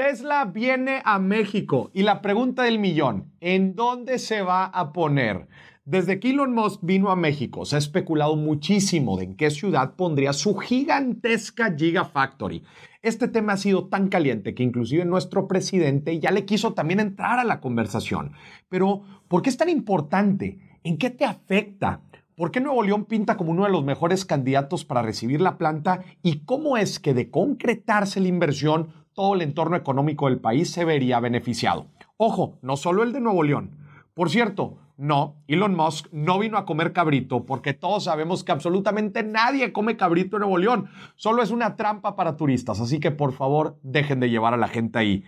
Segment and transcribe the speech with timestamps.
[0.00, 5.46] Tesla viene a México y la pregunta del millón, ¿en dónde se va a poner?
[5.84, 9.96] Desde que Elon Musk vino a México, se ha especulado muchísimo de en qué ciudad
[9.96, 12.64] pondría su gigantesca Gigafactory.
[13.02, 17.38] Este tema ha sido tan caliente que inclusive nuestro presidente ya le quiso también entrar
[17.38, 18.32] a la conversación.
[18.70, 20.78] Pero, ¿por qué es tan importante?
[20.82, 22.00] ¿En qué te afecta?
[22.40, 26.04] ¿Por qué Nuevo León pinta como uno de los mejores candidatos para recibir la planta?
[26.22, 30.86] ¿Y cómo es que de concretarse la inversión todo el entorno económico del país se
[30.86, 31.88] vería beneficiado.
[32.16, 33.76] Ojo, no solo el de Nuevo León.
[34.14, 39.22] Por cierto, no, Elon Musk no vino a comer cabrito porque todos sabemos que absolutamente
[39.22, 40.88] nadie come cabrito en Nuevo León.
[41.16, 44.68] Solo es una trampa para turistas, así que por favor dejen de llevar a la
[44.68, 45.24] gente ahí.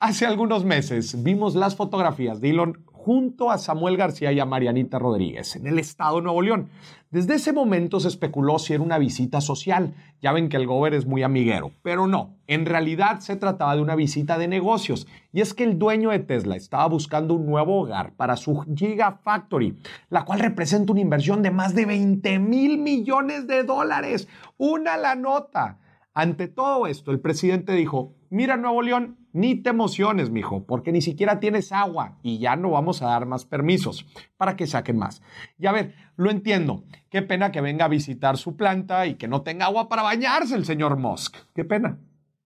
[0.00, 4.98] Hace algunos meses vimos las fotografías de Elon junto a Samuel García y a Marianita
[4.98, 6.70] Rodríguez en el estado de Nuevo León.
[7.10, 9.92] Desde ese momento se especuló si era una visita social.
[10.22, 13.82] Ya ven que el gober es muy amiguero, pero no, en realidad se trataba de
[13.82, 15.06] una visita de negocios.
[15.34, 19.76] Y es que el dueño de Tesla estaba buscando un nuevo hogar para su Gigafactory,
[20.08, 24.28] la cual representa una inversión de más de 20 mil millones de dólares.
[24.56, 25.78] Una la nota.
[26.14, 31.02] Ante todo esto, el presidente dijo, mira Nuevo León, ni te emociones, mijo, porque ni
[31.02, 35.22] siquiera tienes agua y ya no vamos a dar más permisos para que saquen más.
[35.58, 36.84] Y a ver, lo entiendo.
[37.10, 40.54] Qué pena que venga a visitar su planta y que no tenga agua para bañarse
[40.54, 41.36] el señor Musk.
[41.52, 41.98] Qué pena.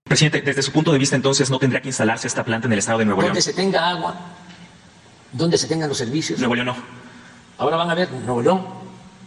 [0.02, 2.78] Presidente, desde su punto de vista, entonces, ¿no tendría que instalarse esta planta en el
[2.78, 3.32] estado de Nuevo León?
[3.32, 4.16] Donde se tenga agua,
[5.32, 6.38] donde se tengan los servicios.
[6.38, 6.76] Nuevo León no.
[7.58, 8.62] Ahora van a ver, Nuevo León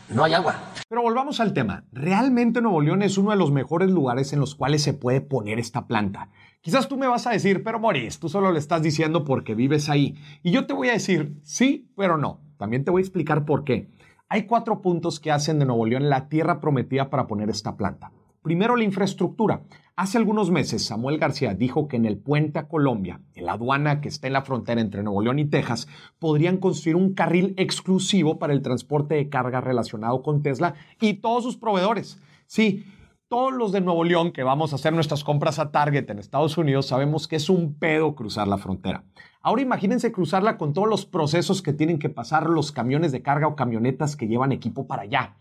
[0.09, 0.71] no hay agua.
[0.89, 1.85] Pero volvamos al tema.
[1.91, 5.59] Realmente Nuevo León es uno de los mejores lugares en los cuales se puede poner
[5.59, 6.29] esta planta.
[6.61, 9.89] Quizás tú me vas a decir, pero Maurice, tú solo le estás diciendo porque vives
[9.89, 10.15] ahí.
[10.43, 12.39] Y yo te voy a decir, sí, pero no.
[12.57, 13.89] También te voy a explicar por qué.
[14.29, 18.11] Hay cuatro puntos que hacen de Nuevo León la tierra prometida para poner esta planta.
[18.43, 19.63] Primero, la infraestructura.
[19.95, 23.99] Hace algunos meses, Samuel García dijo que en el puente a Colombia, en la aduana
[23.99, 25.87] que está en la frontera entre Nuevo León y Texas,
[26.19, 31.44] podrían construir un carril exclusivo para el transporte de carga relacionado con Tesla y todos
[31.44, 32.19] sus proveedores.
[32.45, 32.85] Sí,
[33.31, 36.58] todos los de Nuevo León que vamos a hacer nuestras compras a Target en Estados
[36.58, 39.06] Unidos sabemos que es un pedo cruzar la frontera.
[39.42, 43.47] Ahora imagínense cruzarla con todos los procesos que tienen que pasar los camiones de carga
[43.47, 45.38] o camionetas que llevan equipo para allá.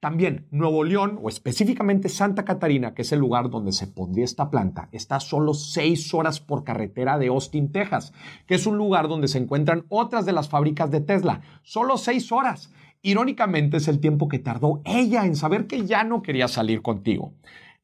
[0.00, 4.50] También Nuevo León, o específicamente Santa Catarina, que es el lugar donde se pondría esta
[4.50, 8.12] planta, está solo seis horas por carretera de Austin, Texas,
[8.46, 11.40] que es un lugar donde se encuentran otras de las fábricas de Tesla.
[11.62, 12.70] Solo seis horas.
[13.02, 17.32] Irónicamente es el tiempo que tardó ella en saber que ya no quería salir contigo.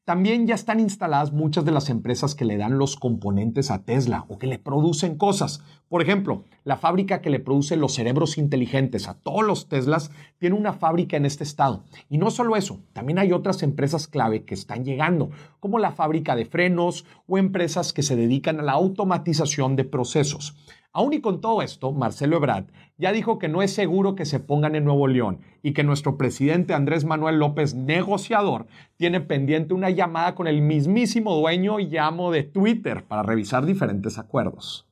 [0.05, 4.25] También ya están instaladas muchas de las empresas que le dan los componentes a Tesla
[4.29, 5.63] o que le producen cosas.
[5.89, 10.55] Por ejemplo, la fábrica que le produce los cerebros inteligentes a todos los Teslas tiene
[10.55, 11.83] una fábrica en este estado.
[12.09, 16.35] Y no solo eso, también hay otras empresas clave que están llegando, como la fábrica
[16.35, 20.55] de frenos o empresas que se dedican a la automatización de procesos.
[20.93, 24.39] Aún y con todo esto, Marcelo Ebrard ya dijo que no es seguro que se
[24.39, 29.89] pongan en Nuevo León y que nuestro presidente Andrés Manuel López, negociador, tiene pendiente una
[29.89, 34.87] llamada con el mismísimo dueño y amo de Twitter para revisar diferentes acuerdos.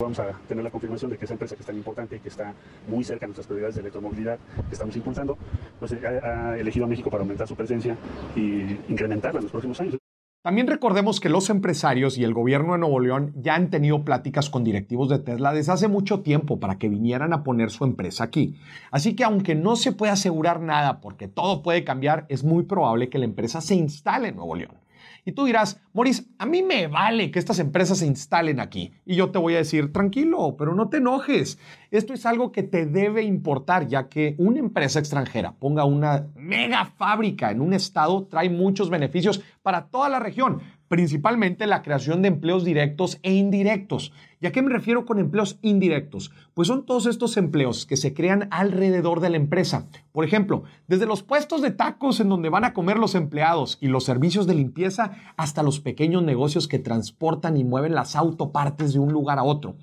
[0.00, 2.28] Vamos a tener la confirmación de que esa empresa que es tan importante y que
[2.28, 2.54] está
[2.88, 4.38] muy cerca de nuestras prioridades de electromovilidad
[4.68, 5.38] que estamos impulsando,
[5.78, 7.96] pues ha, ha elegido a México para aumentar su presencia
[8.34, 10.01] y incrementarla en los próximos años.
[10.42, 14.50] También recordemos que los empresarios y el gobierno de Nuevo León ya han tenido pláticas
[14.50, 18.24] con directivos de Tesla desde hace mucho tiempo para que vinieran a poner su empresa
[18.24, 18.56] aquí.
[18.90, 23.08] Así que aunque no se puede asegurar nada porque todo puede cambiar, es muy probable
[23.08, 24.81] que la empresa se instale en Nuevo León.
[25.24, 28.92] Y tú dirás, Maurice, a mí me vale que estas empresas se instalen aquí.
[29.04, 31.58] Y yo te voy a decir, tranquilo, pero no te enojes.
[31.92, 36.86] Esto es algo que te debe importar, ya que una empresa extranjera ponga una mega
[36.86, 40.60] fábrica en un estado trae muchos beneficios para toda la región,
[40.92, 44.12] principalmente la creación de empleos directos e indirectos.
[44.42, 46.32] ¿Y a qué me refiero con empleos indirectos?
[46.52, 49.86] Pues son todos estos empleos que se crean alrededor de la empresa.
[50.12, 53.86] Por ejemplo, desde los puestos de tacos en donde van a comer los empleados y
[53.86, 58.98] los servicios de limpieza hasta los pequeños negocios que transportan y mueven las autopartes de
[58.98, 59.76] un lugar a otro.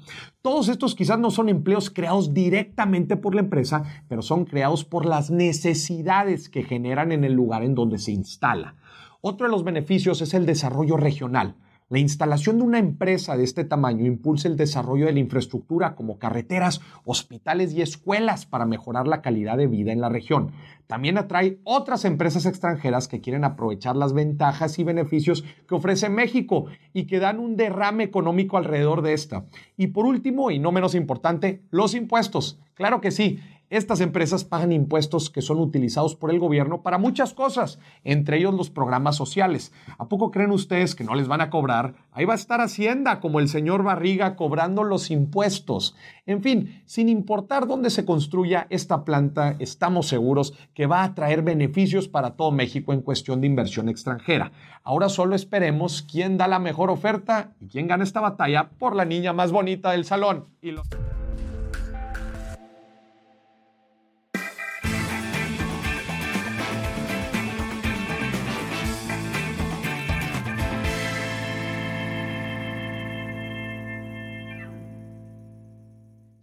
[0.44, 5.08] Todos estos quizás no son empleos creados directamente por la empresa, pero son creados por
[5.08, 8.76] las necesidades que generan en el lugar en donde se instala.
[9.22, 11.56] Otro de los beneficios es el desarrollo regional.
[11.90, 16.20] La instalación de una empresa de este tamaño impulsa el desarrollo de la infraestructura como
[16.20, 20.52] carreteras, hospitales y escuelas para mejorar la calidad de vida en la región.
[20.88, 26.68] También atrae otras empresas extranjeras que quieren aprovechar las ventajas y beneficios que ofrece México
[26.94, 29.44] y que dan un derrame económico alrededor de esta.
[29.76, 32.58] Y por último, y no menos importante, los impuestos.
[32.76, 33.40] Claro que sí,
[33.70, 38.56] Estas empresas pagan impuestos que son utilizados por el gobierno para muchas cosas, entre ellos
[38.56, 39.72] los programas sociales.
[40.00, 41.94] ¿A poco creen ustedes que no les van a cobrar?
[42.12, 45.96] Ahí va a estar Hacienda, como el señor Barriga, cobrando los impuestos.
[46.26, 51.44] En fin, sin importar dónde se construya esta planta, estamos seguros que va a traer
[51.44, 54.52] beneficios para todo México en cuestión de inversión extranjera.
[54.82, 59.06] Ahora solo esperemos quién da la mejor oferta y quién gana esta batalla por la
[59.06, 60.46] niña más bonita del salón.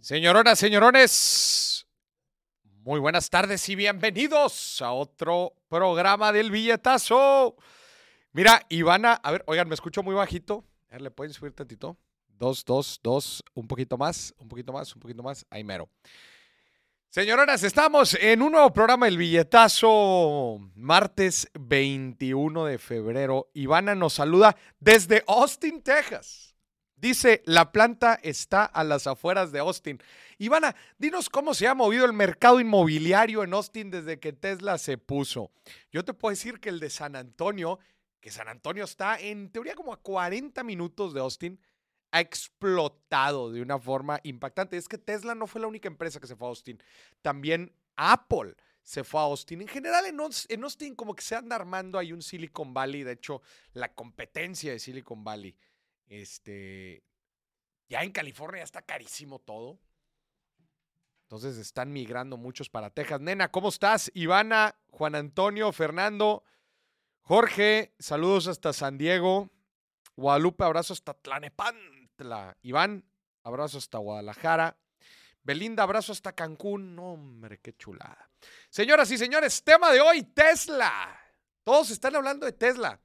[0.07, 1.85] Señoronas, señorones,
[2.63, 7.57] muy buenas tardes y bienvenidos a otro programa del billetazo.
[8.31, 10.63] Mira, Ivana, a ver, oigan, me escucho muy bajito.
[10.87, 11.97] A ver, ¿le pueden subir tantito?
[12.29, 15.89] Dos, dos, dos, un poquito más, un poquito más, un poquito más, ahí mero.
[17.09, 23.49] Señoronas, estamos en un nuevo programa del billetazo, martes 21 de febrero.
[23.53, 26.46] Ivana nos saluda desde Austin, Texas.
[26.97, 30.01] Dice, la planta está a las afueras de Austin.
[30.39, 34.97] Ivana, dinos cómo se ha movido el mercado inmobiliario en Austin desde que Tesla se
[34.97, 35.51] puso.
[35.91, 37.77] Yo te puedo decir que el de San Antonio,
[38.19, 41.59] que San Antonio está en teoría como a 40 minutos de Austin,
[42.11, 44.75] ha explotado de una forma impactante.
[44.77, 46.81] Es que Tesla no fue la única empresa que se fue a Austin.
[47.21, 49.61] También Apple se fue a Austin.
[49.61, 53.03] En general, en Aus- en Austin como que se anda armando ahí un Silicon Valley.
[53.03, 53.41] De hecho,
[53.73, 55.55] la competencia de Silicon Valley.
[56.07, 57.03] Este,
[57.89, 59.79] ya en California está carísimo todo.
[61.23, 63.19] Entonces están migrando muchos para Texas.
[63.19, 64.09] Nena, ¿cómo estás?
[64.13, 66.43] Ivana, Juan Antonio, Fernando,
[67.21, 69.49] Jorge, saludos hasta San Diego.
[70.15, 72.57] Guadalupe, abrazo hasta Tlanepantla.
[72.61, 73.03] Iván,
[73.43, 74.77] abrazo hasta Guadalajara.
[75.43, 76.97] Belinda, abrazo hasta Cancún.
[76.97, 78.29] Hombre, qué chulada.
[78.69, 81.19] Señoras y señores, tema de hoy, Tesla.
[81.65, 82.99] Todos están hablando de Tesla.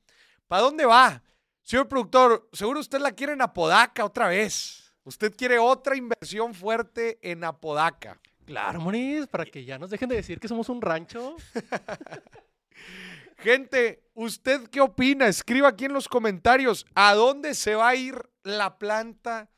[0.47, 1.23] ¿Para dónde va?
[1.63, 4.93] Señor productor, seguro usted la quiere en Apodaca otra vez.
[5.05, 8.21] Usted quiere otra inversión fuerte en Apodaca.
[8.45, 11.37] Claro, Moris, para que ya nos dejen de decir que somos un rancho.
[13.39, 15.27] Gente, ¿usted qué opina?
[15.27, 16.87] Escriba aquí en los comentarios.
[16.95, 18.15] ¿A dónde se va a ir
[18.45, 19.51] la planta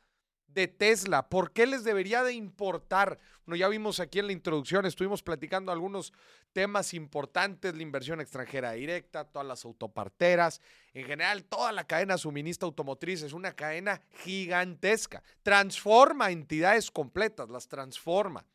[0.55, 1.29] de Tesla?
[1.29, 3.19] ¿Por qué les debería de importar?
[3.45, 6.13] Bueno, ya vimos aquí en la introducción, estuvimos platicando algunos
[6.53, 10.61] temas importantes, la inversión extranjera directa, todas las autoparteras,
[10.93, 15.21] en general toda la cadena suministra automotriz es una cadena gigantesca.
[15.43, 18.45] Transforma entidades completas, las transforma.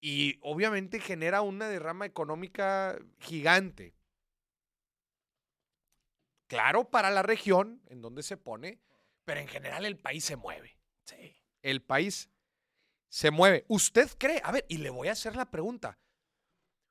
[0.00, 3.94] Y obviamente genera una derrama económica gigante.
[6.46, 8.78] Claro, para la región en donde se pone,
[9.26, 10.78] pero en general el país se mueve.
[11.04, 11.36] Sí.
[11.60, 12.30] El país
[13.08, 13.64] se mueve.
[13.68, 14.40] ¿Usted cree?
[14.44, 15.98] A ver, y le voy a hacer la pregunta.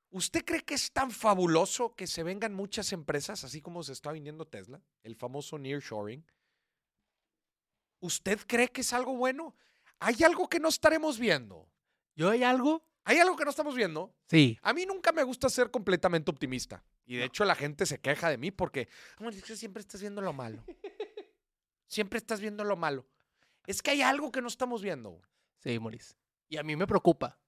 [0.09, 4.11] ¿Usted cree que es tan fabuloso que se vengan muchas empresas, así como se está
[4.11, 6.25] viniendo Tesla, el famoso nearshoring?
[8.01, 9.55] ¿Usted cree que es algo bueno?
[9.99, 11.69] ¿Hay algo que no estaremos viendo?
[12.15, 12.85] ¿Yo hay algo?
[13.05, 14.13] ¿Hay algo que no estamos viendo?
[14.27, 14.59] Sí.
[14.61, 16.83] A mí nunca me gusta ser completamente optimista.
[17.05, 20.01] Y de hecho la gente se queja de mí porque "Amor, es que siempre estás
[20.01, 20.63] viendo lo malo.
[21.87, 23.05] Siempre estás viendo lo malo.
[23.67, 25.21] Es que hay algo que no estamos viendo.
[25.57, 26.15] Sí, Moris.
[26.49, 27.39] Y a mí me preocupa.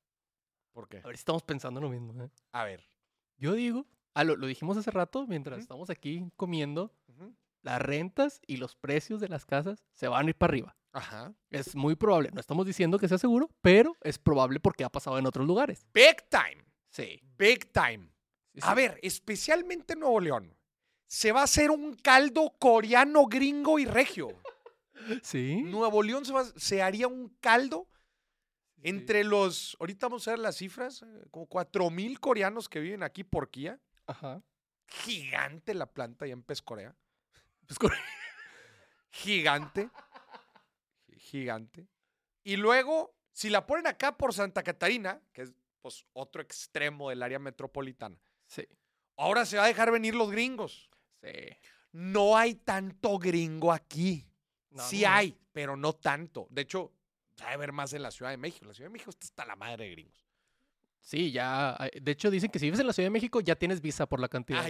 [0.74, 0.98] ¿Por qué?
[0.98, 2.24] A ver si estamos pensando lo mismo.
[2.24, 2.30] ¿eh?
[2.52, 2.88] A ver.
[3.38, 5.62] Yo digo, ah, lo, lo dijimos hace rato, mientras Ujú.
[5.62, 7.36] estamos aquí comiendo, Ujú.
[7.62, 10.76] las rentas y los precios de las casas se van a ir para arriba.
[10.94, 11.34] Ajá.
[11.52, 12.32] Es muy probable.
[12.34, 15.86] No estamos diciendo que sea seguro, pero es probable porque ha pasado en otros lugares.
[15.94, 16.66] Big time.
[16.90, 17.22] Sí.
[17.38, 18.10] Big time.
[18.62, 20.57] A ver, especialmente en Nuevo León.
[21.08, 24.28] Se va a hacer un caldo coreano, gringo y regio.
[25.24, 25.62] Sí.
[25.64, 27.88] Nuevo León se, va- se haría un caldo
[28.76, 28.82] sí.
[28.90, 33.04] entre los, ahorita vamos a ver las cifras, eh, como 4 mil coreanos que viven
[33.04, 33.80] aquí por Kia.
[34.06, 34.42] Ajá.
[34.88, 36.96] Gigante la planta allá en Pescorea.
[37.80, 37.94] Cor-
[39.12, 39.90] Gigante.
[41.18, 41.88] Gigante.
[42.44, 47.24] Y luego, si la ponen acá por Santa Catarina, que es pues, otro extremo del
[47.24, 48.68] área metropolitana, sí.
[49.18, 50.90] ahora se va a dejar venir los gringos.
[51.32, 51.58] Sí.
[51.94, 54.26] No hay tanto gringo aquí.
[54.72, 56.48] No, sí no, hay, pero no tanto.
[56.50, 56.94] De hecho,
[57.42, 58.66] va a ver más en la Ciudad de México.
[58.66, 60.28] La Ciudad de México está hasta la madre de gringos.
[61.02, 61.78] Sí, ya.
[62.02, 64.20] De hecho, dicen que si vives en la Ciudad de México ya tienes visa por
[64.20, 64.70] la cantidad Ah,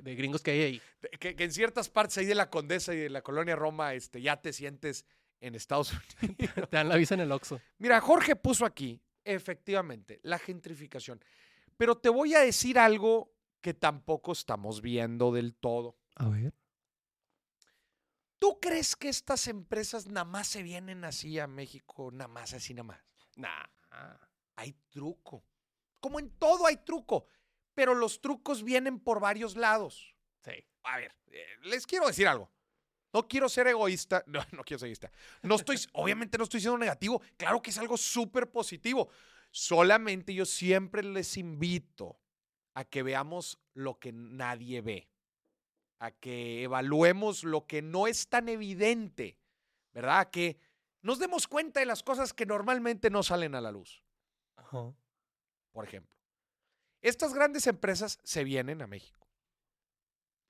[0.00, 0.82] de, gringos que hay ahí.
[1.20, 4.20] Que, que en ciertas partes ahí de la Condesa y de la colonia Roma este,
[4.20, 5.04] ya te sientes
[5.40, 5.92] en Estados
[6.22, 6.68] Unidos.
[6.70, 7.60] Te dan la visa en el Oxxo.
[7.78, 11.22] Mira, Jorge puso aquí, efectivamente, la gentrificación.
[11.76, 15.96] Pero te voy a decir algo que tampoco estamos viendo del todo.
[16.16, 16.54] A ver.
[18.38, 22.72] ¿Tú crees que estas empresas nada más se vienen así a México, nada más así,
[22.72, 23.00] nada más?
[23.36, 23.66] Nah.
[24.56, 25.44] Hay truco.
[26.00, 27.26] Como en todo hay truco,
[27.74, 30.14] pero los trucos vienen por varios lados.
[30.42, 30.52] Sí.
[30.84, 32.50] A ver, eh, les quiero decir algo.
[33.12, 34.24] No quiero ser egoísta.
[34.26, 35.10] No, no quiero ser egoísta.
[35.42, 37.20] No estoy, obviamente no estoy siendo negativo.
[37.36, 39.10] Claro que es algo súper positivo.
[39.50, 42.19] Solamente yo siempre les invito
[42.80, 45.08] a que veamos lo que nadie ve.
[45.98, 49.38] A que evaluemos lo que no es tan evidente.
[49.92, 50.20] ¿Verdad?
[50.20, 50.58] A que
[51.02, 54.02] nos demos cuenta de las cosas que normalmente no salen a la luz.
[54.56, 54.94] Ajá.
[55.72, 56.16] Por ejemplo,
[57.02, 59.26] estas grandes empresas se vienen a México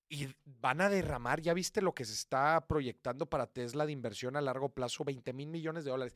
[0.09, 4.37] y van a derramar, ya viste lo que se está proyectando para Tesla de inversión
[4.37, 6.15] a largo plazo, 20 mil millones de dólares.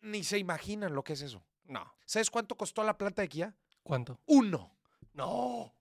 [0.00, 1.44] Ni se imaginan lo que es eso.
[1.64, 1.94] No.
[2.06, 3.56] ¿Sabes cuánto costó la planta de Kia?
[3.82, 4.18] ¿Cuánto?
[4.26, 4.74] Uno.
[5.12, 5.74] No.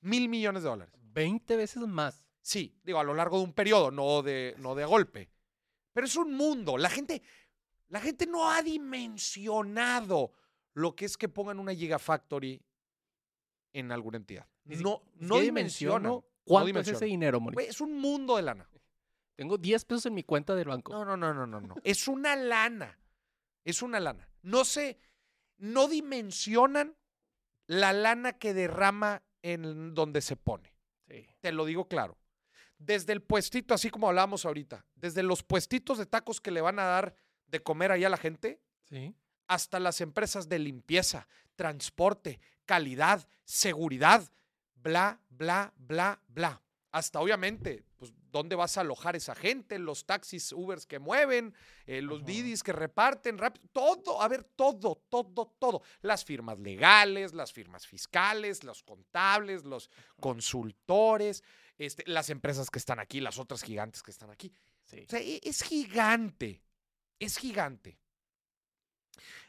[0.00, 0.94] Mil millones de dólares.
[1.12, 2.24] 20 veces más.
[2.40, 5.30] Sí, digo, a lo largo de un periodo, no de, no de golpe.
[5.92, 6.78] Pero es un mundo.
[6.78, 7.22] La gente,
[7.88, 10.32] la gente no ha dimensionado
[10.74, 12.62] lo que es que pongan una Gigafactory
[13.72, 14.46] en alguna entidad.
[14.64, 17.40] No, no dimensiono no ¿Cuánto es ese dinero?
[17.40, 18.68] Güey, es un mundo de lana.
[19.36, 20.92] Tengo 10 pesos en mi cuenta del banco.
[20.92, 21.74] No, no, no, no, no, no.
[21.84, 22.98] Es una lana.
[23.64, 24.28] Es una lana.
[24.42, 24.98] No se,
[25.58, 26.96] no dimensionan
[27.68, 30.74] la lana que derrama en donde se pone.
[31.06, 31.24] Sí.
[31.40, 32.18] Te lo digo claro.
[32.78, 36.78] Desde el puestito, así como hablábamos ahorita, desde los puestitos de tacos que le van
[36.80, 37.14] a dar
[37.46, 39.14] de comer ahí a la gente, Sí.
[39.46, 44.30] hasta las empresas de limpieza, transporte, calidad, seguridad,
[44.74, 46.62] bla, bla, bla, bla.
[46.98, 49.78] Hasta obviamente, pues, ¿dónde vas a alojar esa gente?
[49.78, 51.54] Los taxis, Ubers que mueven,
[51.86, 52.24] eh, los.
[52.24, 55.82] Didis que reparten, rápido, todo, a ver, todo, todo, todo.
[56.02, 59.90] Las firmas legales, las firmas fiscales, los contables, los
[60.20, 61.44] consultores,
[61.78, 64.52] este, las empresas que están aquí, las otras gigantes que están aquí.
[64.84, 65.04] Sí.
[65.06, 66.60] O sea, e- es gigante.
[67.20, 68.00] Es gigante.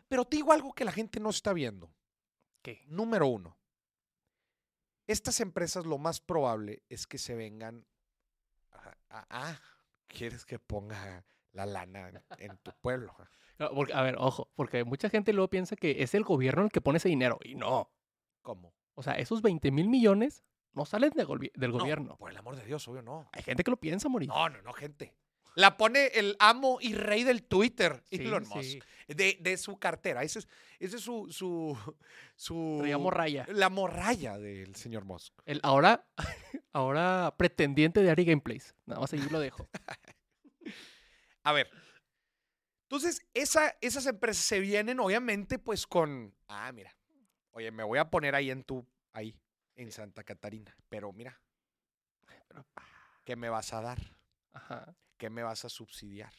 [0.08, 1.92] Pero te digo algo que la gente no está viendo.
[2.62, 2.84] ¿Qué?
[2.88, 3.59] Número uno.
[5.10, 7.86] Estas empresas lo más probable es que se vengan.
[8.72, 9.60] a- a- Ah,
[10.08, 13.14] ¿quieres que ponga la lana en, en tu pueblo?
[13.58, 16.72] No, porque- a ver, ojo, porque mucha gente luego piensa que es el gobierno el
[16.72, 17.40] que pone ese dinero.
[17.44, 17.92] Y no.
[18.44, 18.74] ¿Cómo?
[18.94, 21.26] O sea, esos 20 mil millones no salen de
[21.56, 22.16] del No, gobierno.
[22.18, 23.28] por el amor de Dios, obvio no.
[23.34, 24.30] Hay gente que lo piensa, Moris.
[24.30, 25.14] No, no, no, gente.
[25.60, 28.62] La pone el amo y rey del Twitter, Sí, Elon Musk.
[28.62, 28.82] sí.
[29.08, 30.22] De, de su cartera.
[30.24, 30.48] Ese es,
[30.80, 31.76] ese es su, su,
[32.36, 32.78] su.
[32.80, 33.46] Traía morralla.
[33.50, 35.34] La morralla del señor Musk.
[35.46, 36.08] El ahora,
[36.74, 38.76] ahora pretendiente de Ari Gameplays.
[38.86, 39.68] Nada más ahí lo dejo.
[41.44, 41.70] A ver.
[42.84, 46.36] Entonces, esa, esas empresas se vienen, obviamente, pues con.
[46.48, 46.96] Ah, mira.
[47.52, 48.88] Oye, me voy a poner ahí en tu.
[49.12, 49.36] Ahí,
[49.76, 50.76] en Santa Catarina.
[50.88, 51.42] Pero mira.
[53.26, 54.00] ¿Qué me vas a dar?
[54.54, 54.96] Ajá.
[55.20, 56.34] ¿Qué me vas a subsidiar?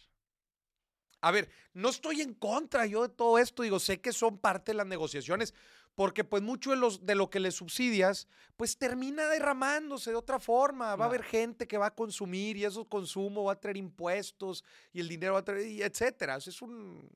[1.21, 4.73] A ver, no estoy en contra yo de todo esto, digo, sé que son parte
[4.73, 5.53] de las negociaciones,
[5.95, 10.41] porque pues mucho de, los, de lo que le subsidias, pues termina derramándose de otra
[10.41, 13.77] forma, va a haber gente que va a consumir y eso consumo va a traer
[13.77, 16.37] impuestos y el dinero va a traer, y etcétera.
[16.37, 17.07] O sea, es un,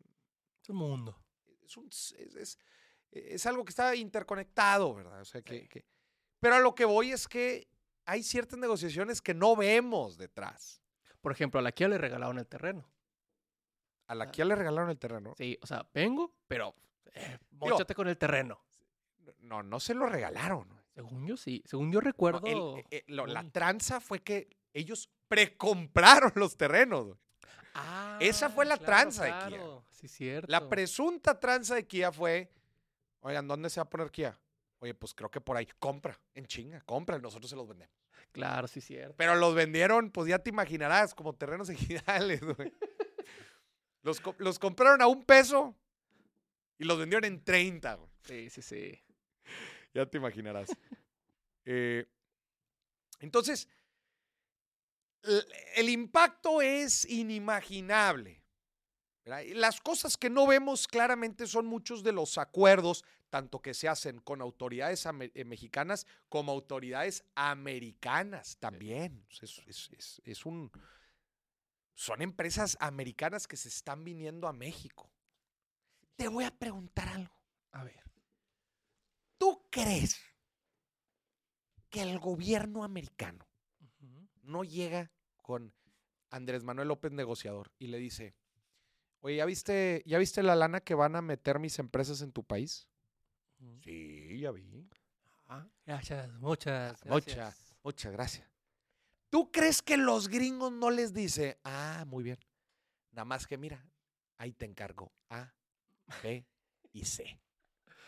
[0.62, 1.18] Es un mundo.
[1.64, 2.58] es, un- es- es-
[3.10, 5.20] es algo que está interconectado, ¿verdad?
[5.22, 5.86] O sea, que, que-
[6.40, 7.66] pero a lo que voy es que
[8.04, 10.82] hay ciertas negociaciones que no vemos detrás.
[11.24, 12.84] Por ejemplo, a la Kia le regalaron el terreno.
[14.08, 15.32] A la Kia le regalaron el terreno.
[15.38, 16.74] Sí, o sea, vengo, pero
[17.14, 18.60] eh, móchate con el terreno.
[19.38, 20.68] No, no se lo regalaron.
[20.94, 21.62] Según yo sí.
[21.64, 22.42] Según yo No, recuerdo.
[22.44, 27.06] el- eh, lo- la tranza fue que ellos precompraron los terrenos.
[27.06, 27.18] güey.
[28.20, 29.62] esa fue la claro, tranza de Kia.
[29.92, 30.46] Sí, cierto.
[30.52, 32.52] La presunta tranza de Kia fue,
[33.20, 34.38] oigan, ¿dónde se va a poner Kia?
[34.80, 35.66] Oye, pues creo que por ahí.
[35.78, 37.96] Compra, en chinga, compra, y nosotros se los vendemos.
[38.34, 39.14] Claro, sí, cierto.
[39.16, 42.72] Pero los vendieron, pues ya te imaginarás, como terrenos ejidales, güey.
[44.02, 45.74] Los, co- los compraron a un peso
[46.78, 48.10] y los vendieron en 30, güey.
[48.24, 49.02] Sí, sí, sí.
[49.94, 50.68] Ya te imaginarás.
[51.66, 52.06] Eh,
[53.20, 53.66] entonces,
[55.76, 58.43] el impacto es inimaginable.
[59.26, 64.20] Las cosas que no vemos claramente son muchos de los acuerdos, tanto que se hacen
[64.20, 69.26] con autoridades eh, mexicanas como autoridades americanas también.
[69.30, 70.70] Es, es- es- es un,
[71.94, 75.10] son empresas americanas que se están viniendo a México.
[76.16, 77.34] Te voy a preguntar algo.
[77.72, 78.02] A ver.
[79.38, 80.20] ¿Tú crees
[81.88, 83.46] que el gobierno americano
[84.42, 85.72] no llega con
[86.30, 88.34] Andrés Manuel López negociador y le dice,
[89.24, 92.44] oye, ¿ya viste, ¿ya viste la lana que van a meter mis empresas en tu
[92.44, 92.86] país?
[93.82, 94.86] Sí, ya vi.
[95.46, 97.02] Ah, gracias, muchas.
[97.06, 97.76] Muchas, gracias.
[97.82, 98.48] muchas gracias.
[99.30, 102.38] ¿Tú crees que los gringos no les dice, ah, muy bien,
[103.12, 103.82] nada más que mira,
[104.36, 105.52] ahí te encargo, ah,
[106.22, 106.46] B
[106.92, 107.40] y C.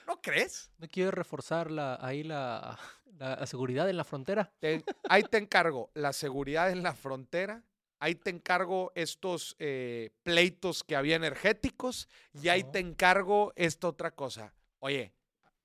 [0.06, 0.70] ¿No crees?
[0.76, 2.78] ¿No quieres reforzar la, ahí la,
[3.18, 4.52] la- la seguridad en la frontera?
[4.60, 7.64] Te- ahí te encargo la seguridad en la frontera,
[7.98, 14.10] ahí te encargo estos eh, pleitos que había energéticos y ahí te encargo esta otra
[14.14, 14.54] cosa.
[14.78, 15.14] Oye,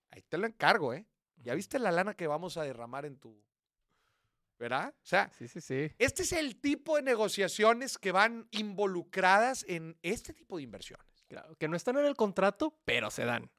[0.09, 1.05] ahí te lo encargo, ¿eh?
[1.38, 3.43] ¿Ya viste la lana que vamos a derramar en tu...
[4.59, 4.93] ¿Verdad?
[4.95, 5.91] O sea, Sí, sí, sí.
[5.97, 11.25] este es el tipo de negociaciones que van involucradas en este tipo de inversiones.
[11.27, 13.50] Claro, que no están en el contrato, pero se dan.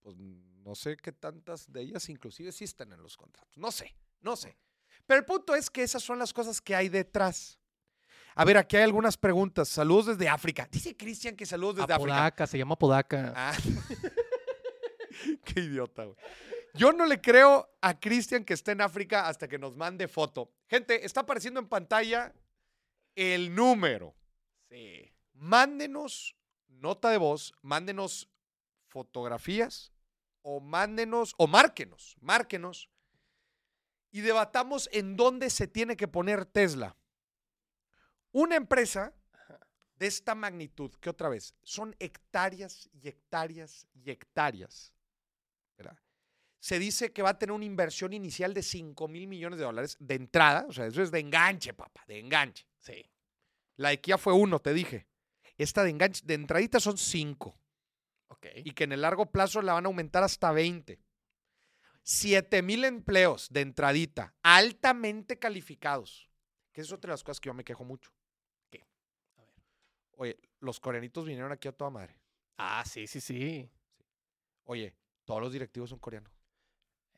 [0.00, 3.58] Pues no sé qué tantas de ellas inclusive sí están en los contratos.
[3.58, 4.56] No sé, no sé.
[5.10, 7.58] Pero el punto es que esas son las cosas que hay detrás.
[8.36, 9.68] A ver, aquí hay algunas preguntas.
[9.68, 10.68] Saludos desde África.
[10.70, 12.14] Dice Cristian que saludos desde África.
[12.14, 13.32] Apodaca, se llama Apodaca.
[13.34, 13.56] Ah.
[15.44, 16.16] Qué idiota, güey.
[16.74, 20.52] Yo no le creo a Cristian que esté en África hasta que nos mande foto.
[20.68, 22.32] Gente, está apareciendo en pantalla
[23.16, 24.14] el número.
[24.68, 25.12] Sí.
[25.32, 26.36] Mándenos
[26.68, 28.28] nota de voz, mándenos
[28.86, 29.92] fotografías
[30.42, 32.88] o mándenos o márquenos, márquenos
[34.10, 36.96] y debatamos en dónde se tiene que poner Tesla.
[38.32, 39.12] Una empresa
[39.96, 44.94] de esta magnitud, que otra vez, son hectáreas y hectáreas y hectáreas.
[45.76, 45.98] ¿verdad?
[46.58, 49.96] Se dice que va a tener una inversión inicial de 5 mil millones de dólares
[49.98, 52.66] de entrada, o sea, eso es de enganche, papá, de enganche.
[52.78, 53.10] Sí.
[53.76, 55.06] La de Kia fue uno, te dije.
[55.56, 57.58] Esta de enganche, de entradita son 5
[58.28, 58.46] Ok.
[58.64, 60.98] y que en el largo plazo la van a aumentar hasta 20.
[62.02, 66.28] 7 mil empleos de entradita, altamente calificados.
[66.72, 68.12] Que es otra de las cosas que yo me quejo mucho.
[68.70, 68.86] ¿Qué?
[69.36, 69.54] A ver.
[70.12, 72.16] Oye, los coreanitos vinieron aquí a toda madre.
[72.56, 73.68] Ah, sí, sí, sí.
[74.64, 76.32] Oye, todos los directivos son coreanos.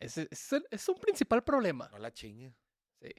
[0.01, 1.89] Ese- Es, el- es un principal problema.
[1.91, 2.55] No la chingue.
[3.01, 3.13] Sí.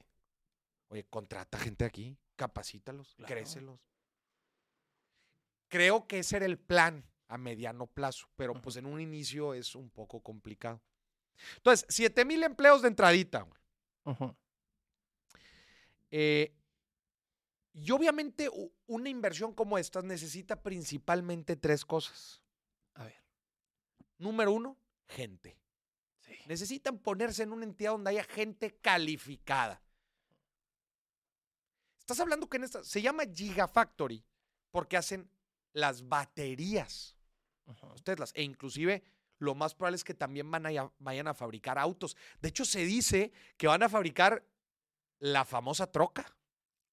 [0.88, 3.32] Oye, contrata gente aquí, capacítalos, Claro.
[3.34, 3.80] crécelos.
[5.68, 9.74] Creo que ese era el plan a mediano plazo, pero pues en un inicio es
[9.74, 10.82] un poco complicado.
[11.56, 13.42] Entonces, 7 mil empleos de entradita.
[14.04, 14.30] güey.
[16.10, 16.54] Eh,
[17.72, 18.48] y obviamente
[18.86, 22.40] una inversión como esta necesita principalmente tres cosas.
[22.94, 23.20] A ver.
[24.18, 25.58] Número uno, gente.
[26.20, 26.34] Sí.
[26.46, 29.82] Necesitan ponerse en una entidad donde haya gente calificada.
[31.98, 34.24] Estás hablando que en esta se llama Gigafactory
[34.70, 35.28] porque hacen
[35.72, 37.16] las baterías,
[37.66, 37.86] Ujú.
[37.88, 39.02] los Teslas, e inclusive
[39.44, 42.16] lo más probable es que también van a, ya- vayan a fabricar autos.
[42.40, 44.44] De hecho, se dice que van a fabricar
[45.20, 46.26] la famosa troca,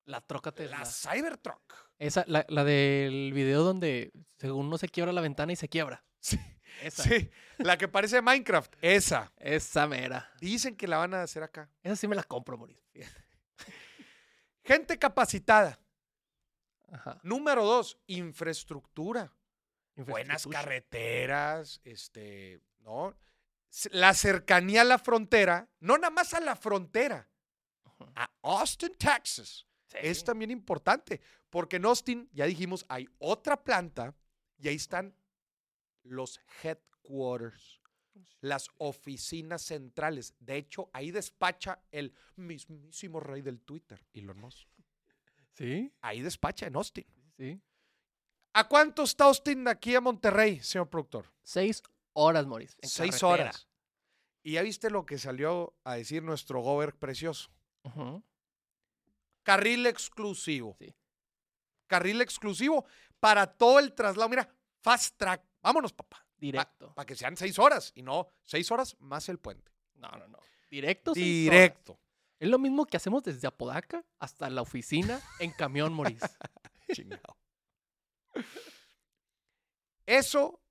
[0.05, 0.79] La troca Tesla.
[0.79, 1.73] la Cybertruck.
[1.97, 6.03] Esa, la, la del video donde según no se quiebra la ventana y se quiebra.
[6.19, 6.39] Sí,
[6.83, 7.03] Esa.
[7.03, 9.31] sí, la que parece Minecraft, esa.
[9.37, 10.31] Esa mera.
[10.39, 11.69] Dicen que la van a hacer acá.
[11.83, 12.77] Esa sí me la compro, Moris.
[14.63, 15.79] Gente capacitada.
[16.91, 17.19] Ajá.
[17.23, 19.33] Número dos, infraestructura.
[19.95, 23.15] Buenas carreteras, este, ¿no?
[23.91, 27.29] La cercanía a la frontera, no nada más a la frontera,
[28.15, 29.65] a Austin, Texas.
[29.87, 29.97] Sí.
[30.01, 34.15] Es también importante, porque en Austin, ya dijimos, hay otra planta
[34.57, 35.13] y ahí están
[36.03, 37.81] los headquarters,
[38.39, 40.33] las oficinas centrales.
[40.39, 44.67] De hecho, ahí despacha el mismísimo rey del Twitter, Elon Musk.
[45.53, 47.05] Sí, Ahí despacha en Austin.
[47.37, 47.61] sí.
[48.53, 51.31] ¿A cuánto está Austin de aquí a Monterrey, señor productor?
[51.41, 51.81] Seis
[52.13, 52.75] horas, Moris.
[52.81, 53.27] Seis carretera.
[53.27, 53.67] horas.
[54.43, 57.49] Y ya viste lo que salió a decir nuestro gober precioso.
[59.43, 60.75] Carril exclusivo.
[60.79, 60.93] Sí.
[61.87, 62.85] Carril exclusivo
[63.19, 64.29] para todo el traslado.
[64.29, 64.49] Mira,
[64.81, 65.43] fast track.
[65.61, 66.25] Vámonos, papá.
[66.37, 66.93] Directo.
[66.93, 67.91] Para que sean seis horas.
[67.95, 69.71] Y no, seis horas más el puente.
[69.95, 70.39] No, no, no.
[70.69, 71.13] Directo.
[71.13, 71.59] seis horas.
[71.59, 71.99] Directo.
[72.39, 76.21] Es lo mismo que hacemos desde Apodaca hasta la oficina en camión, Moris.
[76.91, 77.37] Chingado.
[80.05, 80.61] Eso,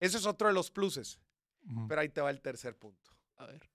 [0.00, 1.20] eso es otro de los pluses.
[1.88, 3.10] Pero ahí te va el tercer punto.
[3.36, 3.68] A ver.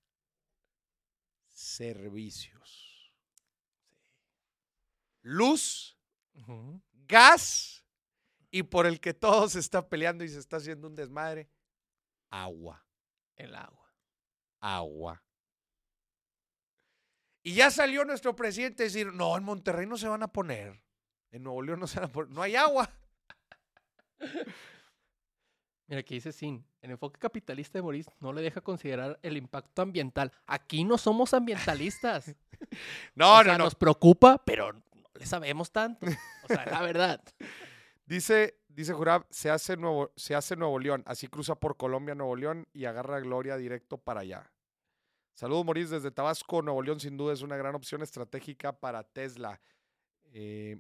[1.50, 3.12] Servicios.
[5.22, 5.98] Luz,
[6.94, 7.84] gas
[8.50, 11.50] y por el que todo se está peleando y se está haciendo un desmadre,
[12.30, 12.86] agua,
[13.36, 13.94] El agua.
[14.60, 15.24] agua.
[17.44, 20.82] Y ya salió nuestro presidente a decir, no, en Monterrey no se van a poner,
[21.32, 22.90] en Nuevo León no se van a poner, no hay agua.
[25.88, 26.66] Mira, aquí dice Sin.
[26.82, 30.32] El enfoque capitalista de Moris no le deja considerar el impacto ambiental.
[30.48, 32.36] Aquí no somos ambientalistas.
[33.16, 33.64] No, O sea, no, no.
[33.66, 34.84] Nos preocupa, pero no
[35.16, 36.06] le sabemos tanto.
[36.44, 37.22] O sea, la verdad.
[38.06, 42.36] Dice, dice Jurab, se hace, Nuevo, se hace Nuevo León, así cruza por Colombia, Nuevo
[42.36, 44.52] León y agarra Gloria directo para allá.
[45.34, 49.62] Saludos, Moris, desde Tabasco, Nuevo León, sin duda es una gran opción estratégica para Tesla.
[50.34, 50.78] Eh,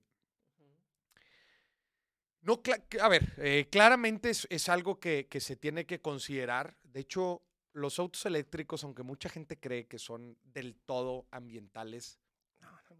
[2.41, 2.61] No,
[3.01, 6.75] a ver, eh, claramente es, es algo que, que se tiene que considerar.
[6.83, 12.19] De hecho, los autos eléctricos, aunque mucha gente cree que son del todo ambientales,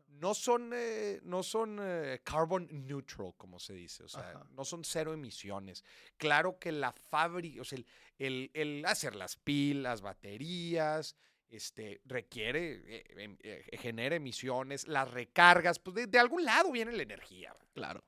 [0.08, 4.04] no son, eh, no son eh, carbon neutral, como se dice.
[4.04, 4.48] O sea, Ajá.
[4.52, 5.84] no son cero emisiones.
[6.18, 7.86] Claro que la fábrica, o sea, el,
[8.20, 11.16] el- el hacer las pilas, baterías,
[11.50, 16.92] este, requiere, eh, em- eh, genera emisiones, las recargas, pues de, de algún lado viene
[16.92, 17.56] la energía.
[17.74, 18.04] Claro.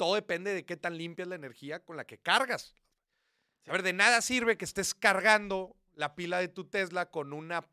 [0.00, 2.74] Todo depende de qué tan limpia es la energía con la que cargas.
[3.66, 7.68] A ver, de nada sirve que estés cargando la pila de tu Tesla con una,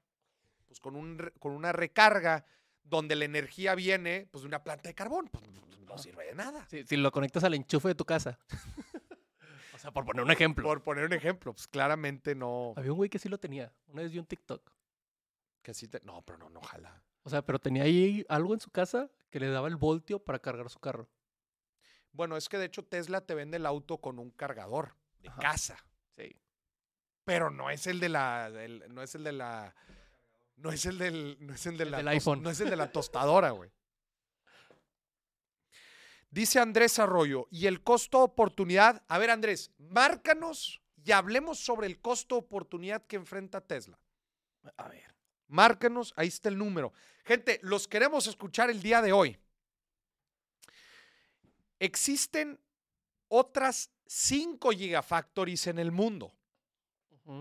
[0.66, 2.44] pues con un con una recarga
[2.84, 5.30] donde la energía viene pues, de una planta de carbón.
[5.30, 5.46] Pues,
[5.86, 6.68] no sirve de nada.
[6.70, 8.38] Si, si lo conectas al enchufe de tu casa.
[9.74, 10.68] o sea, por poner un ejemplo.
[10.68, 12.74] Por poner un ejemplo, pues claramente no.
[12.76, 13.72] Había un güey que sí lo tenía.
[13.88, 14.70] Una vez vi un TikTok.
[15.62, 17.02] Que sí te- no, pero no, no, ojalá.
[17.24, 20.40] O sea, pero tenía ahí algo en su casa que le daba el voltio para
[20.40, 21.08] cargar su carro.
[22.18, 25.40] Bueno, es que de hecho Tesla te vende el auto con un cargador de Ajá.
[25.40, 25.86] casa.
[26.18, 26.36] Sí.
[27.24, 28.50] Pero no es el de la.
[28.90, 29.76] no es el de la.
[30.56, 31.38] No es el del.
[31.40, 31.98] No es el de El la.
[31.98, 32.42] del iPhone.
[32.42, 33.72] No es el de la tostadora, güey.
[36.32, 39.04] Dice Andrés Arroyo, y el costo oportunidad.
[39.08, 44.00] A ver, Andrés, márcanos y hablemos sobre el costo oportunidad que enfrenta Tesla.
[44.76, 45.16] A ver.
[45.48, 46.94] Márcanos, ahí está el número.
[47.26, 49.38] Gente, los queremos escuchar el día de hoy.
[51.80, 52.60] Existen
[53.28, 56.34] otras 5 gigafactories en el mundo.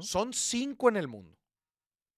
[0.01, 1.39] Son cinco en el mundo.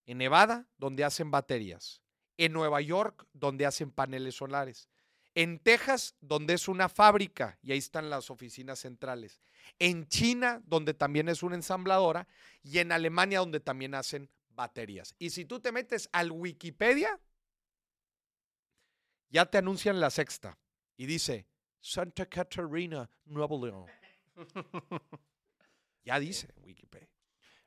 [0.07, 2.03] En Nevada, donde hacen baterías.
[2.39, 4.89] En Nueva York, donde hacen paneles solares.
[5.35, 9.41] En Texas, donde es una fábrica y ahí están las oficinas centrales.
[9.79, 12.27] En China, donde también es una ensambladora.
[12.63, 15.15] Y en Alemania, donde también hacen baterías.
[15.19, 17.21] Y si tú te metes al Wikipedia,
[19.29, 20.59] ya te anuncian la sexta.
[20.97, 21.47] Y dice,
[21.81, 23.87] Santa Catarina, Nuevo León.
[26.05, 27.11] Ya dice Wikipedia.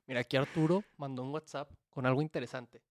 [0.08, 2.82] Mira, aquí Arturo mandó un WhatsApp con algo interesante.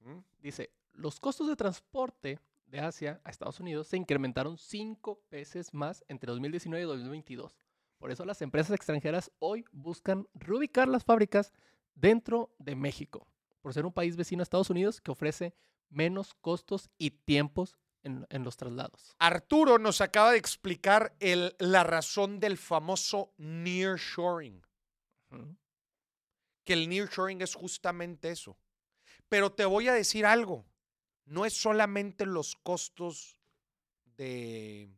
[0.00, 0.18] ¿Mm?
[0.40, 6.04] Dice, los costos de transporte de Asia a Estados Unidos se incrementaron cinco veces más
[6.08, 7.56] entre 2019 y 2022.
[7.98, 11.52] Por eso las empresas extranjeras hoy buscan reubicar las fábricas
[11.94, 13.28] dentro de México,
[13.62, 15.54] por ser un país vecino a Estados Unidos que ofrece
[15.88, 19.14] menos costos y tiempos en, en los traslados.
[19.18, 24.62] Arturo nos acaba de explicar el- la razón del famoso nearshoring.
[25.30, 25.56] Ujú.
[26.64, 28.56] Que el nearshoring es justamente eso.
[29.28, 30.64] Pero te voy a decir algo.
[31.24, 33.40] No es solamente los costos
[34.16, 34.88] de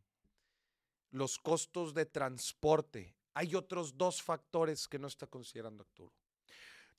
[1.11, 3.15] los costos de transporte.
[3.33, 6.13] Hay otros dos factores que no está considerando Arturo.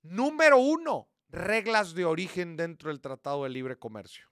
[0.02, 4.29] Número uno, reglas de origen dentro del Tratado de Libre Comercio.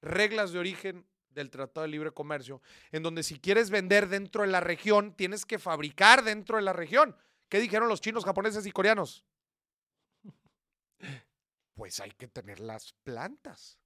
[0.00, 2.60] Reglas de origen del Tratado de Libre Comercio,
[2.92, 6.72] en donde si quieres vender dentro de la región, tienes que fabricar dentro de la
[6.72, 7.16] región.
[7.48, 9.24] ¿Qué dijeron los chinos, japoneses y coreanos?
[11.74, 13.78] Pues hay que tener las plantas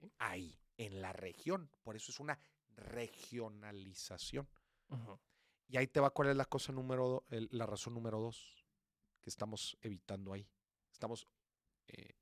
[0.00, 0.10] Sí.
[0.18, 1.70] ahí, en la región.
[1.82, 2.38] Por eso es una
[2.76, 4.48] regionalización.
[5.68, 8.64] Y ahí te va cuál es la cosa número, do- el- la razón número dos
[9.20, 10.48] que estamos evitando ahí.
[10.92, 11.26] Estamos,
[11.88, 12.14] eh,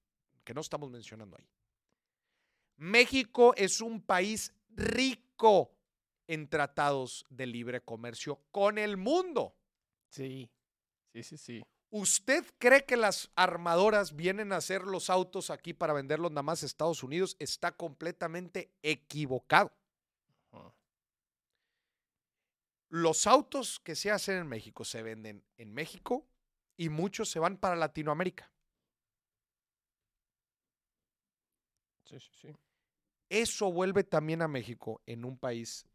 [0.43, 1.49] que no estamos mencionando ahí.
[2.77, 5.75] México es un país rico
[6.27, 9.55] en tratados de libre comercio con el mundo.
[10.09, 10.51] Sí,
[11.13, 11.63] sí, sí, sí.
[11.91, 16.63] ¿Usted cree que las armadoras vienen a hacer los autos aquí para venderlos nada más
[16.63, 17.37] a Estados Unidos?
[17.39, 19.73] Está completamente equivocado.
[22.89, 26.29] Los autos que se hacen en México se venden en México
[26.77, 28.54] y muchos se van para Latinoamérica.
[32.21, 32.57] Sí, sí, sí.
[33.29, 35.87] Eso vuelve también a México en un país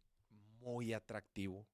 [0.59, 1.65] muy atractivo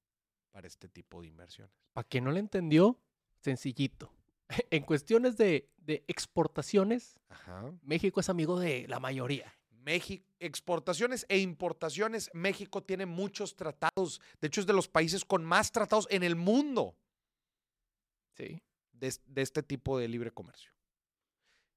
[0.52, 1.74] para este tipo de inversiones.
[1.92, 2.98] Para quien no le entendió,
[3.38, 4.12] sencillito.
[4.70, 7.72] En cuestiones de, de exportaciones, Ajá.
[7.82, 9.52] México es amigo de la mayoría.
[9.70, 14.20] México, exportaciones e importaciones, México tiene muchos tratados.
[14.40, 16.96] De hecho, es de los países con más tratados en el mundo
[18.36, 18.62] Sí.
[18.92, 20.70] de, de este tipo de libre comercio.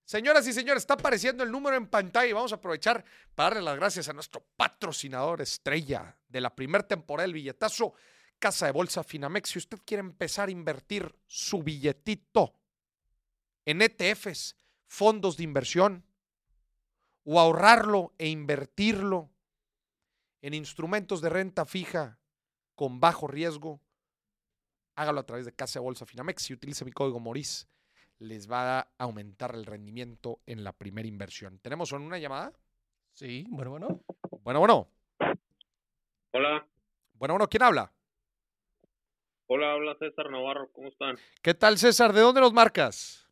[0.10, 3.62] Señoras y señores, está apareciendo el número en pantalla y vamos a aprovechar para darle
[3.62, 7.94] las gracias a nuestro patrocinador estrella de la primera temporada del billetazo,
[8.40, 9.52] Casa de Bolsa Finamex.
[9.52, 12.56] Si usted quiere empezar a invertir su billetito
[13.66, 14.56] en ETFs,
[14.88, 16.04] fondos de inversión,
[17.24, 19.30] o ahorrarlo e invertirlo
[20.42, 22.18] en instrumentos de renta fija
[22.74, 23.80] con bajo riesgo,
[24.96, 27.68] hágalo a través de Casa de Bolsa Finamex y utilice mi código MORIS.
[28.20, 31.58] Les va a aumentar el rendimiento en la primera inversión.
[31.60, 32.52] ¿Tenemos una llamada?
[33.14, 34.02] Sí, bueno, bueno.
[34.44, 34.90] Bueno, bueno.
[36.32, 36.68] Hola,
[37.14, 37.92] Bueno, bueno, ¿quién habla?
[39.48, 41.18] Hola, habla César Navarro, ¿cómo están?
[41.42, 42.14] ¿Qué tal, César?
[42.14, 43.28] ¿De dónde nos marcas?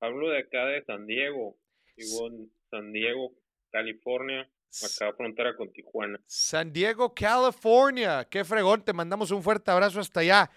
[0.00, 1.56] Hablo de acá de San Diego,
[1.96, 3.32] vivo en San Diego,
[3.72, 4.48] California,
[4.84, 6.20] acá frontera con Tijuana.
[6.26, 8.24] San Diego, California.
[8.30, 10.50] Qué fregón, te mandamos un fuerte abrazo hasta allá.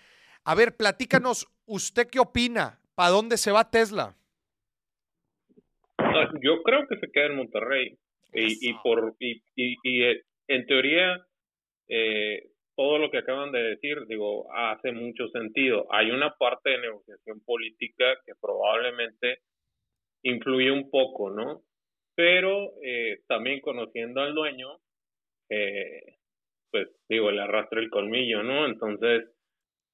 [0.43, 2.79] A ver, platícanos, ¿usted qué opina?
[2.95, 4.15] ¿Para dónde se va Tesla?
[5.97, 7.97] No, yo creo que se queda en Monterrey.
[8.33, 11.23] Y, y por y, y, y, eh, en teoría,
[11.87, 15.87] eh, todo lo que acaban de decir, digo, hace mucho sentido.
[15.91, 19.39] Hay una parte de negociación política que probablemente
[20.23, 21.61] influye un poco, ¿no?
[22.15, 24.79] Pero eh, también conociendo al dueño,
[25.49, 26.17] eh,
[26.71, 28.65] pues digo, le arrastra el colmillo, ¿no?
[28.65, 29.29] Entonces,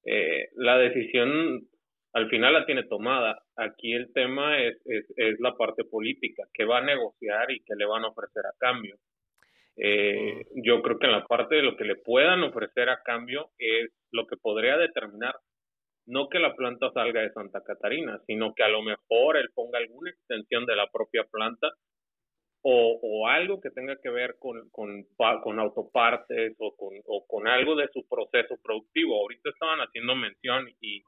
[0.04, 1.68] eh, la decisión
[2.12, 3.42] al final la tiene tomada.
[3.56, 7.86] Aquí el tema es, es, la parte política, que va a negociar y que le
[7.86, 8.96] van a ofrecer a cambio.
[9.76, 13.50] Eh, yo creo que en la parte de lo que le puedan ofrecer a cambio
[13.58, 15.34] es lo que podría determinar,
[16.06, 19.78] no que la planta salga de Santa Catarina, sino que a lo mejor él ponga
[19.78, 21.68] alguna extensión de la propia planta
[22.62, 25.06] o, o algo que tenga que ver con, con,
[25.42, 29.16] con autopartes o con, o con algo de su proceso productivo.
[29.16, 31.02] Ahorita estaban haciendo mención y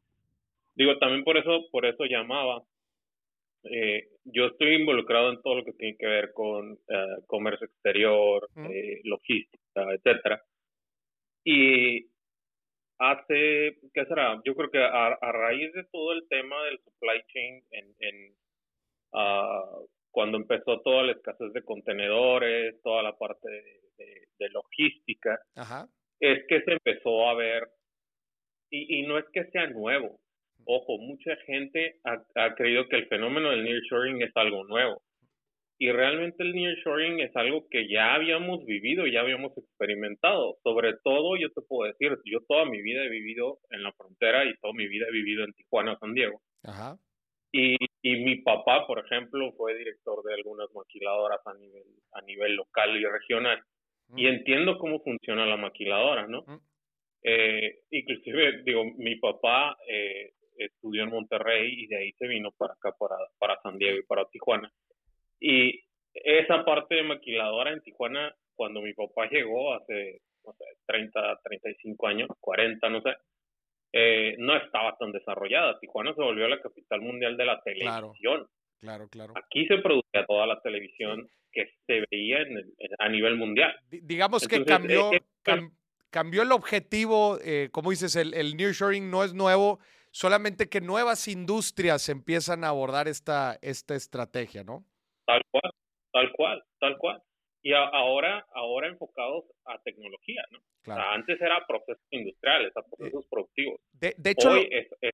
[0.75, 2.63] digo, también por eso, por eso llamaba,
[3.65, 8.49] eh, yo estoy involucrado en todo lo que tiene que ver con eh, comercio exterior,
[8.71, 10.43] eh, logística, etcétera.
[11.45, 12.07] Y
[12.99, 14.41] hace, ¿qué será?
[14.45, 18.35] Yo creo que a, a, raíz de todo el tema del supply chain, en, en
[19.13, 25.41] uh, cuando empezó toda la escasez de contenedores, toda la parte de, de, de logística,
[25.57, 25.89] Ajá.
[26.21, 27.69] es que se empezó a ver,
[28.71, 30.21] y, y no es que sea nuevo,
[30.66, 35.03] ojo, mucha gente ha, ha, creído que el fenómeno del nearshoring es algo nuevo.
[35.79, 40.57] Y realmente el nearshoring es algo que ya habíamos vivido, ya habíamos experimentado.
[40.62, 44.44] Sobre todo, yo te puedo decir, yo toda mi vida he vivido en la frontera
[44.44, 46.40] y toda mi vida he vivido en Tijuana, San Diego.
[46.62, 46.96] Ajá.
[47.51, 52.55] Y, y mi papá, por ejemplo, fue director de algunas maquiladoras a nivel, a nivel
[52.55, 53.61] local y regional.
[54.09, 54.18] Mm.
[54.18, 56.42] Y entiendo cómo funciona la maquiladora, ¿no?
[56.46, 56.61] Mm.
[57.25, 62.75] Eh, inclusive, digo, mi papá eh, estudió en Monterrey y de ahí se vino para
[62.75, 64.73] acá, para, para San Diego y para Tijuana.
[65.41, 65.81] Y
[66.15, 72.07] esa parte de maquiladora en Tijuana, cuando mi papá llegó hace, no sé, 30, 35
[72.07, 73.11] años, 40, no sé,
[73.93, 75.79] eh, no estaba tan desarrollada.
[75.81, 78.47] Tijuana se volvió la capital mundial de la televisión.
[78.81, 79.09] Claro, claro.
[79.09, 79.35] claro.
[79.37, 83.75] Aquí se producía toda la televisión que se veía en el, a nivel mundial.
[83.91, 85.73] D digamos Entonces, que cambió, eh, cam
[86.11, 89.81] cambió el objetivo, eh, como dices, el, el nearshoring no es nuevo,
[90.12, 94.85] solamente que nuevas industrias empiezan a abordar esta, esta estrategia, ¿no?
[95.27, 95.72] Tal cual,
[96.12, 97.22] tal cual, tal cual.
[97.62, 100.59] Y a, ahora, ahora enfocados a tecnología, ¿no?
[100.83, 101.01] Claro.
[101.01, 103.81] O sea, antes era procesos industriales, a procesos productivos.
[103.92, 105.12] De, de hecho, Hoy lo, es, es,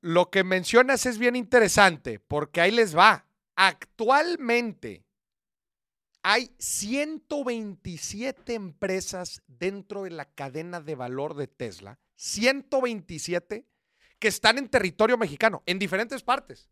[0.00, 3.26] lo que mencionas es bien interesante, porque ahí les va.
[3.56, 5.04] Actualmente
[6.22, 11.98] hay 127 empresas dentro de la cadena de valor de Tesla.
[12.16, 13.64] 127
[14.20, 16.70] que están en territorio mexicano, en diferentes partes.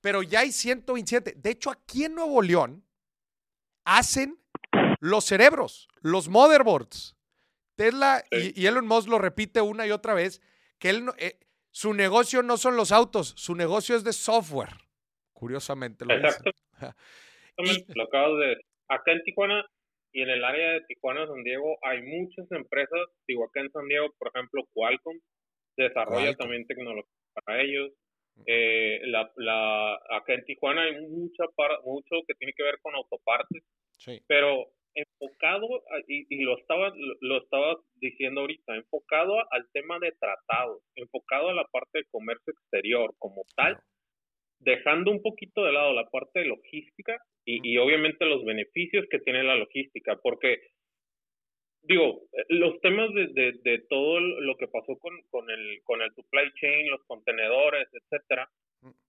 [0.00, 1.34] Pero ya hay 127.
[1.36, 2.84] De hecho, aquí en Nuevo León
[3.84, 4.38] hacen
[5.00, 7.16] los cerebros, los motherboards.
[7.76, 10.40] Tesla y, y, Elon Musk lo repite una y otra vez,
[10.78, 11.38] que él, eh,
[11.70, 14.72] su negocio no son los autos, su negocio es de software.
[15.32, 16.50] Curiosamente lo Exacto.
[17.58, 17.92] dice.
[17.94, 18.56] lo de
[18.88, 19.64] Acá en Tijuana
[20.12, 23.00] y en el área de Tijuana, San Diego, hay muchas empresas.
[23.28, 25.18] Digo, acá en San Diego, por ejemplo, Qualcomm
[25.76, 27.92] desarrolla también tecnología para ellos.
[28.46, 32.94] Eh, la, la, acá en Tijuana hay mucha par, mucho que tiene que ver con
[32.94, 33.62] autopartes,
[33.98, 34.20] sí.
[34.26, 40.82] pero enfocado, y, y, lo, estaba, lo estaba diciendo ahorita, enfocado al tema de tratados,
[40.94, 43.78] enfocado a la parte de comercio exterior como tal,
[44.58, 49.18] dejando un poquito de lado la parte de logística y, y obviamente los beneficios que
[49.18, 50.60] tiene la logística, porque
[51.88, 56.12] digo, los temas de, de, de, todo lo que pasó con, con, el, con el
[56.14, 58.48] supply chain, los contenedores, etcétera,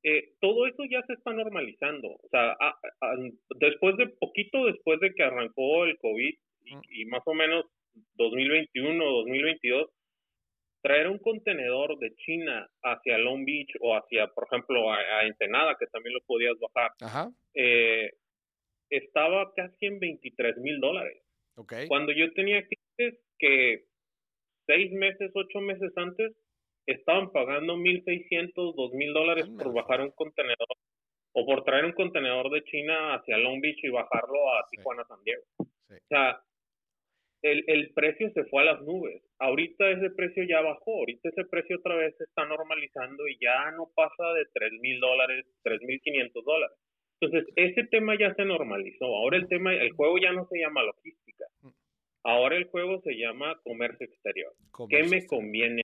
[0.04, 2.10] eh, todo eso ya se está normalizando.
[2.10, 2.70] O sea, a,
[3.02, 3.16] a,
[3.60, 6.36] después de, poquito después de que arrancó el COVID
[6.66, 7.66] y, y, más o menos
[8.16, 9.90] 2021, 2022,
[10.82, 15.76] traer un contenedor de China hacia Long Beach o hacia, por ejemplo, a, a Ensenada,
[15.80, 18.12] que también lo podías bajar, eh,
[18.90, 21.22] estaba casi en 23 mil dólares.
[21.58, 21.88] Okay.
[21.88, 23.86] Cuando yo tenía clientes que
[24.67, 26.36] seis meses, ocho meses antes
[26.86, 30.78] estaban pagando 1.600, 2.000 dólares por bajar un contenedor
[31.34, 35.08] o por traer un contenedor de China hacia Long Beach y bajarlo a Tijuana, sí.
[35.10, 35.43] San Diego.
[35.60, 35.93] Sí.
[35.93, 36.41] O sea,
[37.43, 39.22] el, el precio se fue a las nubes.
[39.39, 43.72] Ahorita ese precio ya bajó, ahorita ese precio otra vez se está normalizando y ya
[43.72, 46.78] no pasa de tres mil dólares, tres mil quinientos dólares.
[47.19, 49.06] Entonces, ese tema ya se normalizó.
[49.06, 51.45] Ahora el tema, el juego ya no se llama logística.
[52.23, 54.53] Ahora el juego se llama comercio exterior.
[54.56, 55.27] ¿Qué Comercio me exterior.
[55.27, 55.82] conviene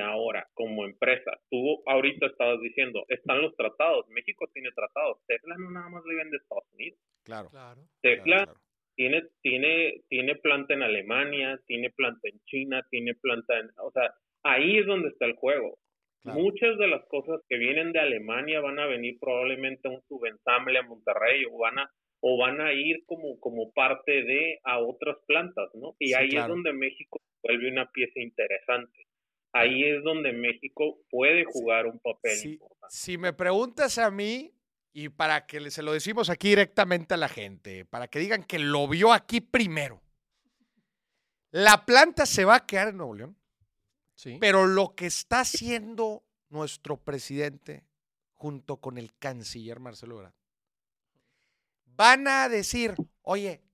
[0.00, 1.32] ahora como empresa?
[1.50, 4.08] Tú ahorita estabas diciendo, están los tratados.
[4.08, 5.18] México tiene tratados.
[5.26, 6.98] Tesla no nada más le vende a Estados Unidos.
[7.24, 7.48] Claro.
[7.50, 7.82] Claro.
[8.00, 8.60] Tesla claro, claro.
[8.96, 14.12] tiene, tiene, tiene planta en Alemania, tiene planta en China, tiene planta en, o sea,
[14.44, 15.78] ahí es donde está el juego.
[16.22, 16.38] Claro.
[16.40, 20.78] Muchas de las cosas que vienen de Alemania van a venir probablemente a un subensamble
[20.78, 25.16] a Monterrey o van a, o van a ir como, como parte de a otras
[25.26, 25.96] plantas, ¿no?
[25.98, 26.44] Y Sí, ahí claro.
[26.44, 29.06] es donde México vuelve una pieza interesante.
[29.52, 32.86] Ahí es donde México puede jugar un papel Sí, importante.
[32.96, 34.52] si me preguntas a mí,
[34.94, 38.58] y para que se lo decimos aquí directamente a la gente, para que digan que
[38.60, 40.00] lo vio aquí primero,
[41.50, 43.36] la planta se va a quedar en Nuevo León,
[44.22, 44.38] Sí.
[44.40, 47.84] pero lo que está haciendo nuestro presidente
[48.34, 50.34] junto con el canciller Marcelo Ebrard,
[51.86, 53.64] van a decir, oye,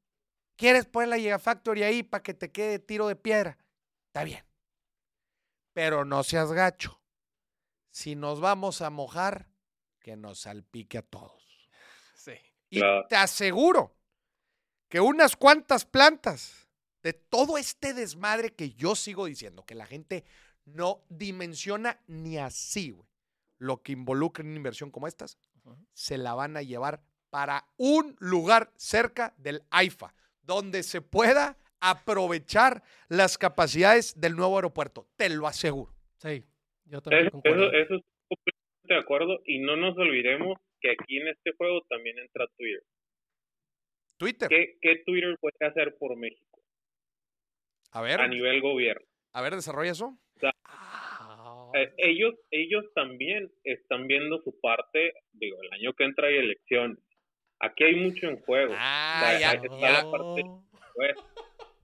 [0.56, 3.58] ¿quieres poner la Gigafactory ahí para que te quede tiro de piedra?
[4.06, 4.42] Está bien,
[5.74, 6.98] pero no seas gacho.
[7.90, 9.50] Si nos vamos a mojar,
[10.00, 11.44] que nos salpique a todos.
[12.14, 12.32] Sí.
[12.70, 13.06] Y Claro.
[13.08, 13.94] te aseguro
[14.88, 16.67] que unas cuantas plantas
[17.08, 20.24] de todo este desmadre que yo sigo diciendo, que la gente
[20.66, 23.08] no dimensiona ni así, güey,
[23.56, 25.38] lo que involucra en una inversión como estas,
[25.94, 32.82] se la van a llevar para un lugar cerca del AIFA, donde se pueda aprovechar
[33.08, 35.08] las capacidades del nuevo aeropuerto.
[35.16, 35.90] Te lo aseguro.
[36.18, 36.44] Sí.
[36.84, 37.72] Yo también Eso, concuerdo.
[37.72, 42.46] eso, completamente de acuerdo y no nos olvidemos que aquí en este juego también entra
[42.58, 42.82] Twitter.
[44.18, 44.48] Twitter.
[44.50, 46.47] ¿Qué, qué Twitter puede hacer por México
[47.92, 49.04] A ver, a nivel gobierno?
[49.32, 50.18] a ver, desarrolla eso.
[50.64, 56.36] Ah, Eh, ellos, ellos también están viendo su parte, digo, el año que entra hay
[56.38, 56.98] elecciones.
[57.60, 58.72] Aquí hay mucho en juego.
[58.76, 60.44] Ah, sea, ya, está ya, la parte-
[60.94, 61.14] pues,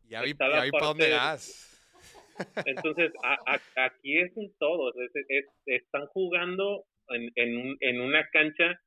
[0.09, 1.71] ya vi, ya vi para dónde de- vas.
[2.64, 4.90] entonces, a- a- aquí es un todo.
[5.01, 8.81] es- es- están jugando en, en, en una cancha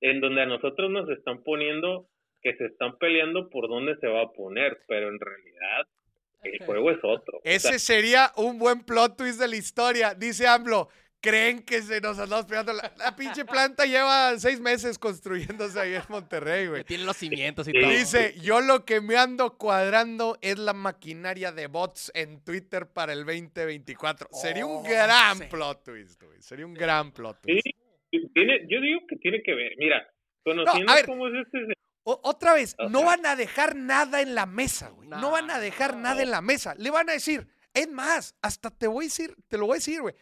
[0.00, 2.08] en donde a nosotros nos están poniendo
[2.42, 5.86] que se están peleando por dónde se va a poner, pero en realidad
[6.52, 7.38] el juego es otro.
[7.38, 10.14] O sea, Ese sería un buen plot twist de la historia.
[10.14, 10.88] Dice AMLO,
[11.20, 12.72] creen que se nos andamos pegando.
[12.72, 16.84] La, la pinche planta lleva seis meses construyéndose ahí en Monterrey, güey.
[16.84, 17.80] tiene los cimientos y Sí.
[17.80, 17.90] todo.
[17.90, 23.12] Dice, yo lo que me ando cuadrando es la maquinaria de bots en Twitter para
[23.12, 24.28] el 2024.
[24.32, 25.44] Sería un Oh, gran sí.
[25.50, 26.40] plot twist, güey.
[26.42, 27.60] Sería un gran plot sí,
[28.10, 28.32] twist.
[28.34, 29.72] tiene, yo digo que tiene que ver.
[29.78, 30.06] Mira,
[30.44, 31.58] conociendo cómo es este
[32.08, 35.08] O- otra vez, no van a dejar nada en la mesa, güey.
[35.08, 36.74] No, No, van a dejar nada en la mesa.
[36.76, 39.78] Le van a decir, es más, hasta te voy a decir, te lo voy a
[39.78, 40.14] decir, güey.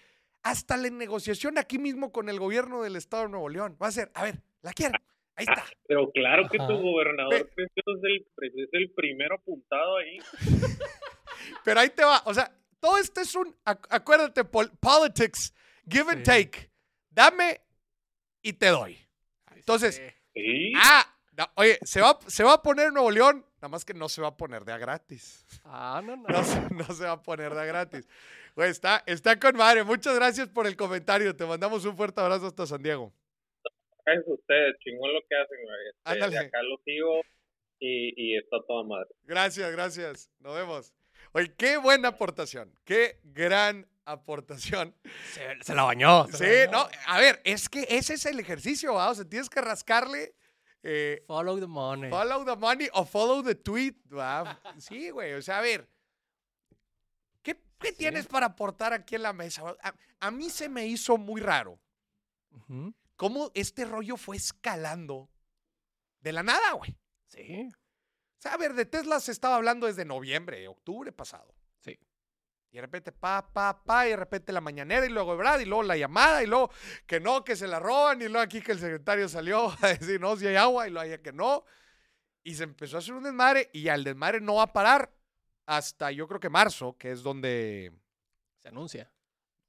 [0.42, 3.76] Hasta la negociación aquí mismo con el gobierno del estado de Nuevo León.
[3.82, 4.94] Va a ser, a ver, la quiero.
[5.36, 5.64] Ahí está.
[5.86, 6.68] Pero claro que Ajá.
[6.68, 10.18] tu gobernador es el, es el primero apuntado ahí.
[11.64, 12.22] Pero ahí te va.
[12.24, 15.52] O sea, todo esto es un, ac- acuérdate, pol- politics,
[15.88, 16.24] give and Sí.
[16.24, 16.70] take.
[17.10, 17.60] Dame
[18.42, 18.98] y te doy.
[19.54, 20.02] Entonces, Sí.
[20.34, 23.84] Sí, ah, no, oye, se va, se va a poner en Nuevo León, nada más
[23.84, 25.44] que no se va a poner de a gratis.
[25.64, 26.28] Ah, no, no.
[26.28, 28.08] No se, no se va a poner de a gratis.
[28.54, 29.82] Güey, está, está con madre.
[29.82, 31.34] Muchas gracias por el comentario.
[31.34, 33.12] Te mandamos un fuerte abrazo hasta San Diego.
[34.06, 35.58] es ustedes, chingón lo que hacen.
[35.62, 35.88] güey.
[35.88, 36.38] Este, Ándale.
[36.38, 37.20] de acá lo sigo
[37.80, 39.08] y, y está toda madre.
[39.24, 40.30] Gracias, gracias.
[40.38, 40.94] Nos vemos.
[41.32, 42.72] Oye, qué buena aportación.
[42.84, 44.94] Qué gran aportación.
[45.32, 46.26] Se, se la bañó.
[46.28, 49.10] se Sí, la no, a ver, es que ese es el ejercicio, ¿va?
[49.10, 50.34] O sea, tienes que rascarle
[50.86, 52.10] eh, Follow the money.
[52.10, 54.60] follow the money o follow the tweet, ¿va?
[54.78, 55.88] Sí, güey, o sea, a ver,
[57.42, 59.62] ¿qué, qué tienes para aportar aquí en la mesa?
[59.82, 61.80] A, a mí se me hizo muy raro
[63.16, 65.28] cómo este rollo fue escalando
[66.20, 66.96] de la nada, güey.
[67.28, 67.68] Sí.
[67.72, 71.54] O sea, a ver, de Tesla se estaba hablando desde noviembre, octubre pasado.
[72.74, 75.64] Y de repente, pa, pa, pa, y de repente la mañanera, y luego Ebrard, y
[75.64, 76.72] luego la llamada, y luego
[77.06, 80.20] que no, que se la roban, y luego aquí que el secretario salió a decir,
[80.20, 81.64] no, si hay agua, y luego allá que no.
[82.42, 85.14] Y se empezó a hacer un desmadre, y al desmadre no va a parar
[85.66, 87.92] hasta yo creo que marzo, que es donde,
[88.58, 89.08] Se anuncia.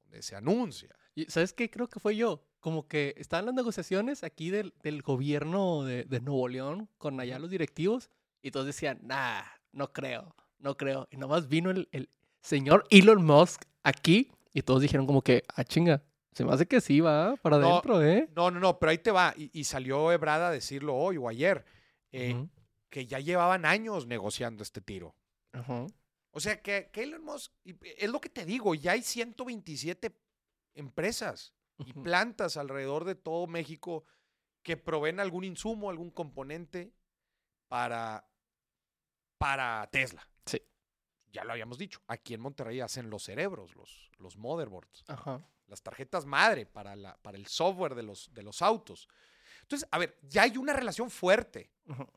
[0.02, 0.90] donde se anuncia.
[1.14, 1.70] Y ¿sabes qué?
[1.70, 2.44] Creo que fue yo.
[2.60, 7.38] Como que estaban las negociaciones aquí del, del gobierno de, de Nuevo León con allá
[7.38, 8.10] los directivos
[8.42, 9.44] y todos decían, nah,
[9.74, 11.08] no creo, no creo.
[11.12, 12.10] Y nomás vino el, el
[12.46, 16.80] señor Elon Musk aquí y todos dijeron como que, ah, chinga, se me hace que
[16.80, 18.30] sí, va, para No, adentro, ¿eh?
[18.36, 19.34] No, no, no, pero ahí te va.
[19.36, 21.66] Y, y salió Ebrard a decirlo hoy o ayer,
[22.12, 22.48] eh,
[22.90, 25.16] que ya llevaban años negociando este tiro.
[25.52, 25.88] Ajá.
[26.32, 30.14] O sea, que, que Elon Musk, es lo que te digo, ya hay 127
[30.76, 34.04] empresas y plantas alrededor de todo México
[34.62, 36.94] que proveen algún insumo, algún componente
[37.70, 38.30] para,
[39.38, 40.28] para Tesla.
[41.36, 45.46] Ya lo habíamos dicho, aquí en Monterrey hacen los cerebros, los, los motherboards, Ajá.
[45.68, 49.10] las tarjetas madre para, la, para el software de los, de los autos.
[49.64, 52.08] Entonces, a ver, ya hay una relación fuerte Ujú.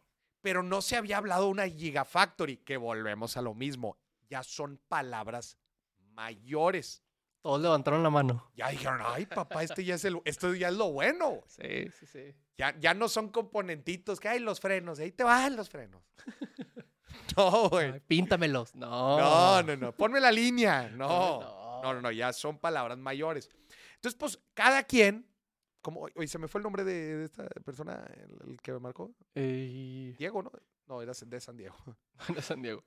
[0.41, 3.99] pero no se había hablado de una Gigafactory, que volvemos a lo mismo.
[4.31, 5.59] Ya son palabras
[5.99, 7.03] mayores.
[7.41, 8.51] Todos levantaron la mano.
[8.55, 11.43] Ya dijeron, ay, papá, este ya es, el, esto ya es lo bueno.
[11.49, 12.35] Sí, sí, sí.
[12.57, 16.03] Ya, ya no son componentitos, que hay los frenos, ahí te van los frenos.
[17.37, 18.01] No, güey.
[18.01, 18.75] Píntamelos.
[18.75, 19.19] No.
[19.19, 19.93] No, no, no.
[19.93, 20.89] Ponme la línea.
[20.91, 21.41] No.
[21.41, 21.81] No.
[21.83, 22.11] No, no, no.
[22.11, 23.49] Ya son palabras mayores.
[23.97, 25.27] Entonces, pues, cada quien.
[25.81, 28.81] Como, oye, se me fue el nombre de, de esta persona, el, el que me
[28.81, 29.13] marcó.
[29.35, 30.51] Eh, Diego, ¿no?
[30.87, 31.77] No, era de San Diego.
[32.35, 32.83] de San Diego.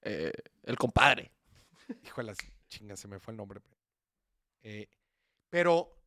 [0.00, 1.30] Eh, el compadre.
[2.04, 3.60] Hijo de las chingas, se me fue el nombre.
[4.62, 4.88] Eh,
[5.50, 5.98] pero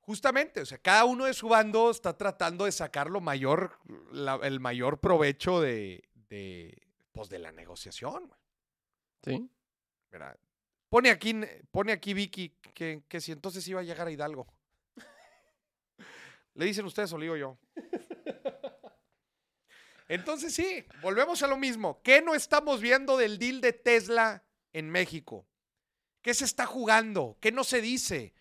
[0.00, 3.78] justamente, o sea, cada uno de su bando está tratando de sacar lo mayor,
[4.12, 6.80] la- el mayor provecho de, de,
[7.12, 8.26] pues, de la negociación.
[8.26, 9.50] güey, Sí.
[10.10, 10.38] ¿verdad?
[10.88, 11.38] Pone aquí,
[11.70, 14.46] pone aquí Vicky que, que si entonces iba a llegar a Hidalgo.
[16.54, 17.58] Le dicen ustedes o le digo yo.
[20.08, 22.02] Entonces sí, volvemos a lo mismo.
[22.02, 25.46] ¿Qué no estamos viendo del deal de Tesla en México?
[26.22, 27.36] ¿Qué se está jugando?
[27.40, 28.34] ¿Qué no se dice?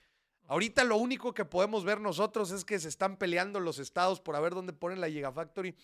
[0.50, 4.36] Ahorita lo único que podemos ver nosotros es que se están peleando los estados por
[4.36, 5.76] a ver dónde ponen la Gigafactory.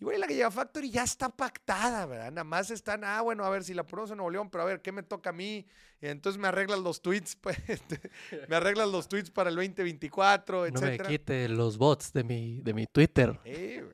[0.00, 2.32] Y bueno, la Gigafactory ya está pactada, ¿verdad?
[2.32, 4.66] Nada más están, ah, bueno, a ver si la ponemos en Nuevo León, pero a
[4.66, 5.66] ver, ¿qué me toca a mí?
[6.00, 7.58] Entonces me arreglan los tweets, pues,
[8.48, 12.72] me arreglan los tweets para el 2024, No me quite los bots de mi, de
[12.72, 13.38] mi Twitter.
[13.44, 13.86] Eh.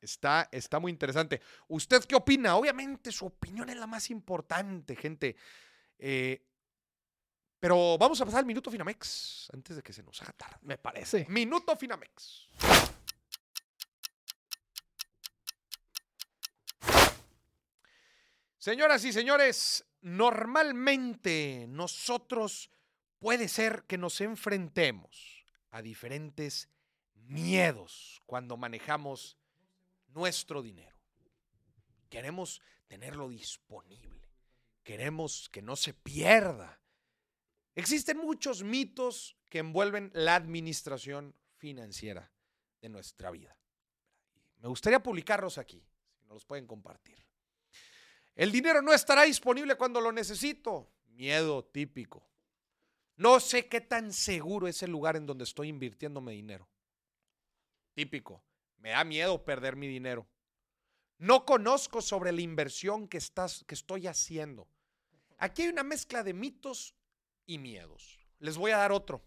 [0.00, 1.40] Está, está muy interesante.
[1.68, 2.56] ¿Usted qué opina?
[2.56, 5.36] Obviamente su opinión es la más importante, gente.
[5.96, 6.49] Eh,
[7.60, 10.56] pero vamos a pasar al minuto Finamex antes de que se nos haga tarde.
[10.62, 11.26] Me parece.
[11.28, 12.48] Minuto Finamex.
[18.56, 22.70] Señoras y señores, normalmente nosotros
[23.18, 26.68] puede ser que nos enfrentemos a diferentes
[27.14, 29.38] miedos cuando manejamos
[30.08, 30.96] nuestro dinero.
[32.08, 34.28] Queremos tenerlo disponible.
[34.82, 36.80] Queremos que no se pierda.
[37.80, 42.30] Existen muchos mitos que envuelven la administración financiera
[42.82, 43.56] de nuestra vida.
[44.58, 47.26] Me gustaría publicarlos aquí, si nos los pueden compartir.
[48.34, 50.92] El dinero no estará disponible cuando lo necesito.
[51.06, 52.28] Miedo típico.
[53.16, 56.68] No sé qué tan seguro es el lugar en donde estoy invirtiendo mi dinero.
[57.94, 58.44] Típico.
[58.76, 60.28] Me da miedo perder mi dinero.
[61.16, 64.68] No conozco sobre la inversión que, estás, que estoy haciendo.
[65.38, 66.94] Aquí hay una mezcla de mitos
[67.50, 68.18] y miedos.
[68.38, 69.24] Les voy a dar otro.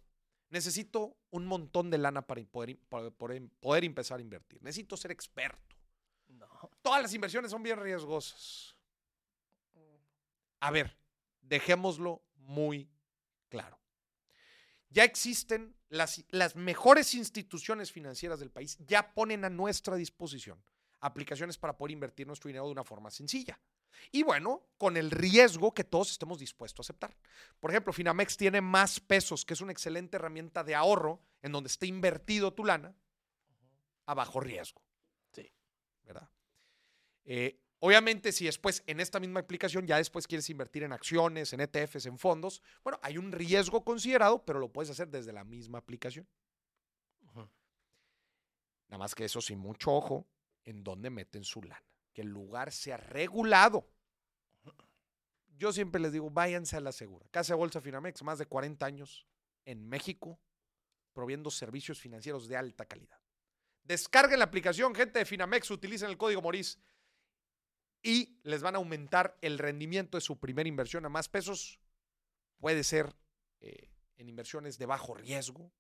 [0.49, 4.61] Necesito un montón de lana para poder, para poder- poder empezar a invertir.
[4.63, 5.75] Necesito ser experto.
[6.27, 6.47] No.
[6.81, 8.75] Todas las inversiones son bien riesgosas.
[10.61, 10.97] A ver,
[11.41, 12.89] dejémoslo muy
[13.49, 13.77] claro.
[14.89, 20.63] Ya existen las, las mejores instituciones financieras del país, ya ponen a nuestra disposición
[21.01, 23.59] aplicaciones para poder invertir nuestro dinero de una forma sencilla.
[24.11, 27.15] Y bueno, con el riesgo que todos estemos dispuestos a aceptar.
[27.59, 31.67] Por ejemplo, Finamex tiene más pesos, que es una excelente herramienta de ahorro en donde
[31.67, 32.95] esté invertido tu lana
[34.05, 34.81] a bajo riesgo.
[35.31, 35.51] Sí.
[36.03, 36.29] ¿Verdad?
[37.25, 41.61] Eh, obviamente, si después en esta misma aplicación ya después quieres invertir en acciones, en
[41.61, 45.79] ETFs, en fondos, bueno, hay un riesgo considerado, pero lo puedes hacer desde la misma
[45.79, 46.27] aplicación.
[48.93, 50.27] Nada más que eso sin mucho ojo
[50.65, 51.92] en dónde meten su lana.
[52.13, 53.89] Que el lugar sea regulado.
[55.57, 57.27] Yo siempre les digo, váyanse a la segura.
[57.31, 59.27] Casa de Bolsa Finamex, más de 40 años
[59.65, 60.39] en México,
[61.13, 63.19] proviendo servicios financieros de alta calidad.
[63.83, 66.79] Descarguen la aplicación, gente de Finamex, utilicen el código Moris
[68.01, 71.79] y les van a aumentar el rendimiento de su primera inversión a más pesos.
[72.57, 73.15] Puede ser
[73.61, 75.71] eh, en inversiones de bajo riesgo,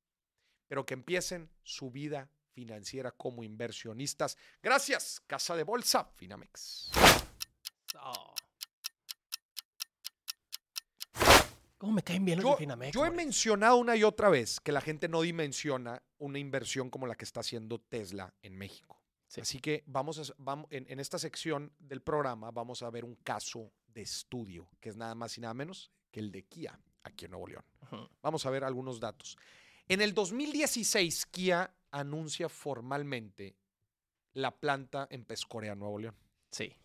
[0.67, 4.37] pero que empiecen su vida financiera como inversionistas.
[4.61, 6.91] Gracias, Casa de Bolsa, Finamex.
[8.01, 8.33] Oh.
[11.77, 12.93] ¿Cómo me caen bien los Yo, de Finamex?
[12.93, 17.07] yo he mencionado una y otra vez que la gente no dimensiona una inversión como
[17.07, 19.01] la que está haciendo Tesla en México.
[19.27, 19.41] Sí.
[19.41, 23.15] Así que vamos, a, vamos en, en esta sección del programa vamos a ver un
[23.15, 27.25] caso de estudio, que es nada más y nada menos que el de Kia, aquí
[27.25, 27.65] en Nuevo León.
[28.21, 29.37] Vamos a ver algunos datos.
[29.87, 33.55] En el 2016, Kia anuncia formalmente
[34.33, 36.15] la planta en Pescorea, Nuevo León.
[36.51, 36.75] Sí.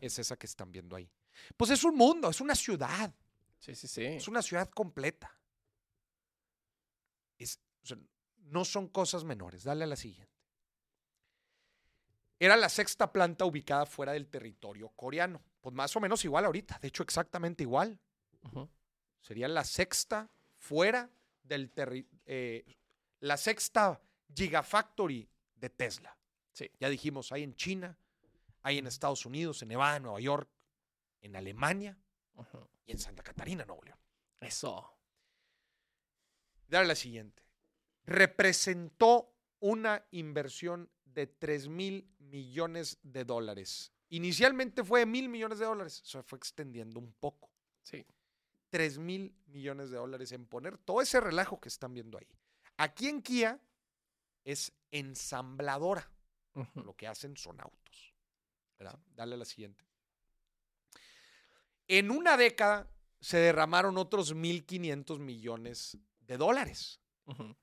[0.00, 1.10] es esa que están viendo ahí.
[1.56, 3.12] Pues es un mundo, es una ciudad,
[3.58, 4.04] Sí, sí, sí.
[4.04, 5.34] es una ciudad completa.
[7.38, 7.98] Es, o sea,
[8.44, 9.64] no son cosas menores.
[9.64, 10.30] Dale a la siguiente.
[12.38, 15.42] Era la sexta planta ubicada fuera del territorio coreano.
[15.60, 17.98] Pues más o menos igual ahorita, de hecho exactamente igual.
[19.20, 21.10] Sería la sexta fuera
[21.42, 22.74] del territorio.
[23.20, 24.00] la sexta
[24.34, 26.16] Gigafactory de Tesla.
[26.52, 26.70] Sí.
[26.78, 27.96] Ya dijimos, hay en China,
[28.62, 30.48] hay en Estados Unidos, en Nevada, en Nueva York,
[31.20, 31.98] en Alemania
[32.86, 33.98] y en Santa Catarina, Nuevo León.
[34.40, 34.96] Eso.
[36.66, 37.42] Dale la siguiente.
[38.04, 43.92] Representó una inversión de 3 mil millones de dólares.
[44.08, 46.00] Inicialmente fue de mil millones de dólares.
[46.04, 47.50] Se fue extendiendo un poco.
[47.82, 48.06] Sí.
[48.70, 52.28] 3 mil millones de dólares en poner todo ese relajo que están viendo ahí.
[52.76, 53.60] Aquí en Kia
[54.44, 56.10] es ensambladora.
[56.74, 58.14] Lo que hacen son autos.
[58.80, 58.98] ¿verdad?
[59.14, 59.84] Dale a la siguiente.
[61.86, 67.00] En una década se derramaron otros 1.500 millones de dólares.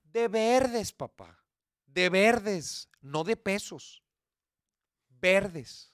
[0.04, 1.44] De verdes, papá.
[1.84, 4.02] De verdes, no de pesos.
[5.08, 5.92] Verdes.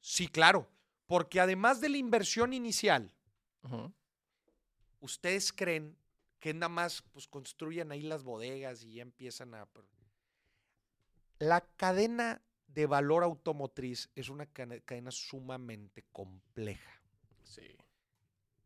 [0.00, 0.70] Sí, claro.
[1.06, 3.12] Porque además de la inversión inicial.
[5.00, 5.96] ¿ustedes creen
[6.42, 9.68] que nada más pues, construyan ahí las bodegas y ya empiezan a...
[11.38, 17.00] La cadena de valor automotriz es una cadena sumamente compleja,
[17.44, 17.76] Sí.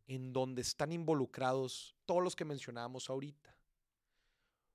[0.07, 3.55] en donde están involucrados todos los que mencionábamos ahorita.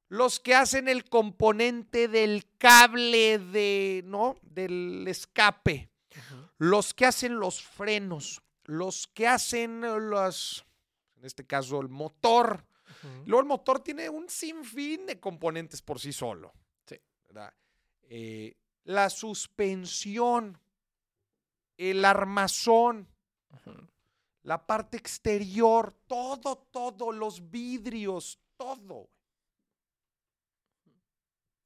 [0.07, 4.35] Los que hacen el componente del cable de, ¿no?
[4.43, 5.89] Del escape,
[6.59, 9.81] los que hacen los frenos, los que hacen
[10.11, 10.63] las,
[11.15, 12.63] en este caso el motor.
[13.25, 16.53] Luego el motor tiene un sinfín de componentes por sí solo.
[16.85, 16.99] Sí.
[17.27, 17.53] ¿verdad?
[18.03, 20.59] Eh, la suspensión,
[21.77, 23.07] el armazón,
[24.43, 29.09] la parte exterior, todo, todo, los vidrios, todo.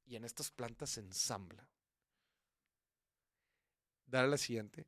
[0.04, 1.68] Y en estas plantas se ensambla.
[4.06, 4.86] Dale a la siguiente.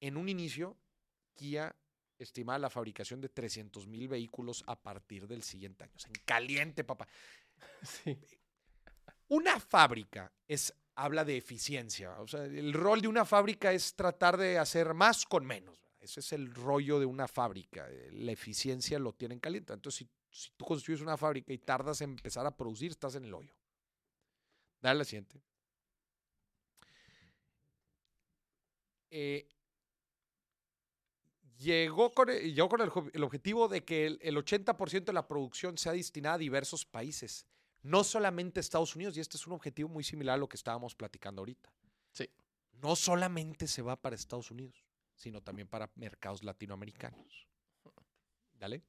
[0.00, 0.76] En un inicio,
[1.34, 1.74] Kia
[2.18, 5.92] estimaba la fabricación de 300 mil vehículos a partir del siguiente año.
[5.96, 7.06] O sea, en caliente, papá.
[7.82, 8.18] Sí.
[9.28, 12.20] Una fábrica es, habla de eficiencia.
[12.20, 15.82] O sea, el rol de una fábrica es tratar de hacer más con menos.
[16.00, 17.88] Ese es el rollo de una fábrica.
[18.12, 19.72] La eficiencia lo tienen caliente.
[19.72, 23.24] Entonces, si, si tú construyes una fábrica y tardas en empezar a producir, estás en
[23.24, 23.54] el hoyo.
[24.82, 25.40] Dale la siguiente.
[29.10, 29.48] Eh,
[31.58, 35.78] llegó con, el, llegó con el, objetivo de que el, el 80% de la producción
[35.78, 37.46] sea destinada a diversos países
[37.84, 40.94] no solamente Estados Unidos, y este es un objetivo muy similar a lo que estábamos
[40.94, 41.70] platicando ahorita.
[42.12, 42.28] Sí.
[42.80, 44.84] No solamente se va para Estados Unidos,
[45.14, 47.46] sino también para mercados latinoamericanos.
[48.58, 48.82] Dale.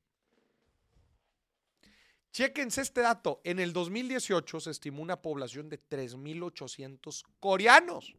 [2.32, 3.41] Chéquense este dato.
[3.43, 8.16] En el 2018 se estimó una población de 3.800 coreanos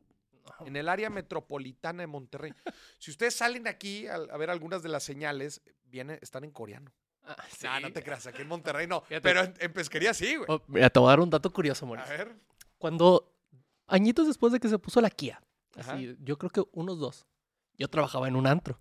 [0.65, 2.53] en el área metropolitana de Monterrey.
[2.99, 6.93] Si ustedes salen aquí a, a ver algunas de las señales, viene, están en coreano.
[7.23, 7.67] Ah, sí.
[7.67, 9.01] No, no te creas, aquí en Monterrey no.
[9.03, 9.21] Fíjate.
[9.21, 10.47] Pero en, en pesquería sí, güey.
[10.49, 12.17] Oh, mira, te voy a dar un dato curioso, A Mauricio.
[12.17, 12.37] ver.
[12.79, 13.33] Cuando,
[13.87, 15.43] añitos después de que se puso la Kia,
[15.77, 17.27] así, yo creo que unos dos,
[17.77, 18.79] yo trabajaba en un antro,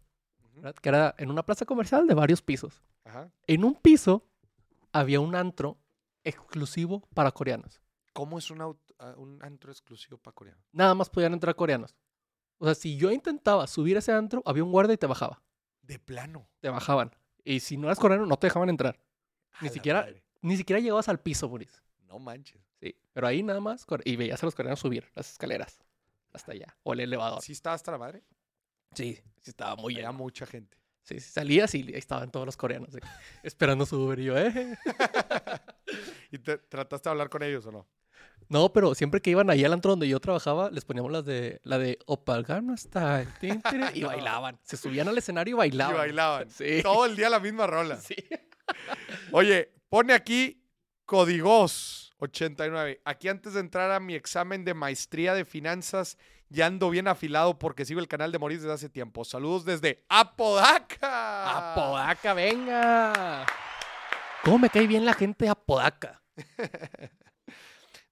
[0.82, 2.84] que era en una plaza comercial de varios pisos.
[3.03, 3.32] Ajá.
[3.47, 4.28] En un piso
[4.91, 5.78] había un antro
[6.24, 7.82] exclusivo para coreanos.
[8.13, 8.78] ¿Cómo es un,
[9.17, 10.61] un antro exclusivo para coreano?
[10.71, 11.95] Nada más podían entrar coreanos.
[12.57, 15.41] O sea, si yo intentaba subir a ese antro, había un guardia y te bajaba.
[15.81, 16.49] De plano.
[16.61, 17.11] Te bajaban.
[17.43, 18.99] Y si no eras coreano, no te dejaban entrar.
[19.61, 20.23] Ni A siquiera- madre.
[20.41, 21.81] Ni siquiera llegabas al piso, Boris.
[22.07, 22.61] No manches.
[22.79, 22.95] Sí.
[23.13, 23.85] Pero ahí nada más.
[24.03, 25.83] Y veías a los coreanos subir las escaleras.
[26.33, 26.77] Hasta allá.
[26.83, 27.41] O el elevador.
[27.41, 28.23] ¿Sí estaba hasta la madre?
[28.93, 30.13] Sí, sí estaba muy lleno.
[30.13, 30.77] mucha gente.
[31.03, 32.89] Sí, sí, salías y ahí estaban todos los coreanos
[33.43, 34.19] esperando su Uber.
[34.19, 34.75] Y yo, eh.
[36.31, 37.87] ¿Y te, trataste de hablar con ellos o no?
[38.47, 41.59] No, pero siempre que iban ahí al antro donde yo trabajaba, les poníamos las de,
[41.63, 43.27] la de Opal Gangnam Style.
[43.39, 44.59] tin, tin, Y bailaban.
[44.63, 45.95] Se subían al escenario y bailaban.
[45.95, 46.49] Y bailaban.
[46.49, 46.81] Sí.
[46.83, 47.97] Todo el día la misma rola.
[47.97, 48.15] Sí.
[49.31, 50.61] Oye, pone aquí
[51.05, 53.01] Códigos 89.
[53.05, 56.17] Aquí antes de entrar a mi examen de maestría de finanzas,
[56.49, 59.25] ya ando bien afilado porque sigo el canal de Moris desde hace tiempo.
[59.25, 61.71] Saludos desde Apodaca.
[61.73, 63.45] Apodaca, venga.
[64.43, 66.21] ¿Cómo me cae bien la gente de Apodaca?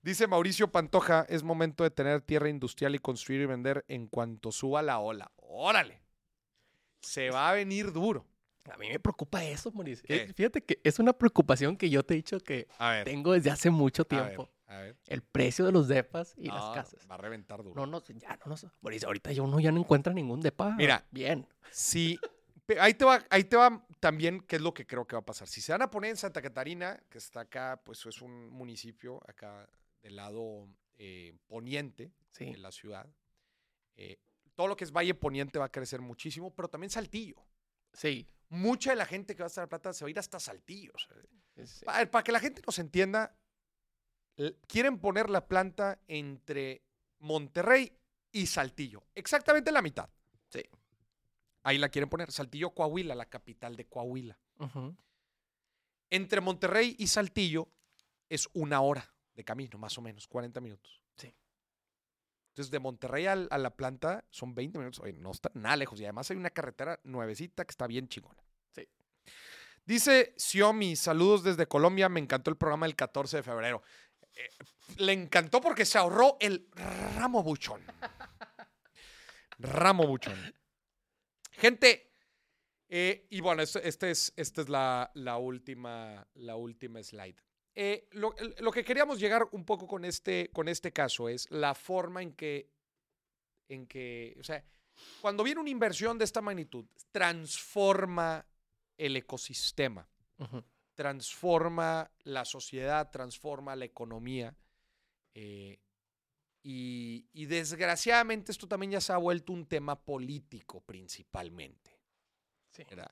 [0.03, 4.51] Dice Mauricio Pantoja, es momento de tener tierra industrial y construir y vender en cuanto
[4.51, 5.31] suba la ola.
[5.37, 6.01] Órale.
[7.01, 8.25] Se va a venir duro.
[8.71, 10.03] A mí me preocupa eso, Mauricio.
[10.05, 10.15] ¿Qué?
[10.23, 12.67] Eh, Fíjate que es una preocupación que yo te he dicho que
[13.05, 14.49] tengo desde hace mucho a ver, tiempo.
[14.67, 14.97] a ver.
[15.07, 17.07] El precio de los depas y las No, casas.
[17.09, 17.75] Va a reventar duro.
[17.75, 18.55] No, no, ya no, no.
[18.81, 20.71] Mauricio, ahorita ya uno ya no encuentra ningún depa.
[20.75, 21.05] Mira.
[21.11, 21.47] Bien.
[21.71, 22.17] Sí,
[22.65, 25.21] pe- ahí te va, ahí te va también qué es lo que creo que va
[25.21, 25.47] a pasar.
[25.47, 29.21] Si se van a poner en Santa Catarina, que está acá, pues es un municipio
[29.29, 29.67] acá
[30.03, 32.45] del lado eh, poniente Sí.
[32.45, 33.07] de la ciudad.
[33.95, 34.17] eh,
[34.55, 37.43] todo lo que es Valle Poniente va a crecer muchísimo, pero también Saltillo.
[37.93, 38.27] Sí.
[38.49, 40.39] Mucha de la gente que va a estar en Plata se va a ir hasta
[40.39, 40.93] Saltillo.
[41.65, 41.83] sí.
[41.85, 43.35] Para, que la gente nos entienda,
[44.67, 46.83] quieren poner la planta entre
[47.19, 47.97] Monterrey
[48.31, 49.03] y Saltillo.
[49.15, 50.07] Exactamente la mitad.
[50.49, 50.61] Sí.
[51.63, 52.31] Ahí la quieren poner.
[52.31, 54.37] Saltillo, Coahuila, la capital de Coahuila.
[56.11, 57.69] Entre Monterrey y Saltillo
[58.29, 61.01] es una hora de camino, más o menos, 40 minutos.
[61.17, 61.33] Sí.
[62.49, 64.99] Entonces, de Monterrey a, la planta son 20 minutos.
[64.99, 65.99] Oye, no está nada lejos.
[65.99, 68.43] Y además hay una carretera nuevecita que está bien chingona.
[68.75, 68.87] Sí.
[69.85, 72.09] Dice Xiomi, saludos desde Colombia.
[72.09, 73.81] Me encantó el programa del 14 de febrero.
[74.35, 74.49] Eh,
[74.97, 76.67] le encantó porque se ahorró el
[77.15, 77.81] ramo buchón.
[79.57, 80.53] Ramo buchón.
[81.51, 82.13] Gente,
[82.89, 87.41] eh, y bueno, este, este es, esta es la, la última, la última slide.
[87.75, 91.73] Eh, lo, lo que queríamos llegar un poco con este, con este caso es la
[91.73, 92.69] forma en que,
[93.67, 94.63] en que, o sea,
[95.21, 98.45] cuando viene una inversión de esta magnitud, transforma
[98.95, 100.07] el ecosistema,
[100.93, 104.55] transforma la sociedad, transforma la economía.
[105.33, 105.79] eh,
[106.65, 111.91] y, y desgraciadamente esto también ya se ha vuelto un tema político principalmente.
[112.69, 112.83] Sí.
[112.89, 113.11] ¿verdad?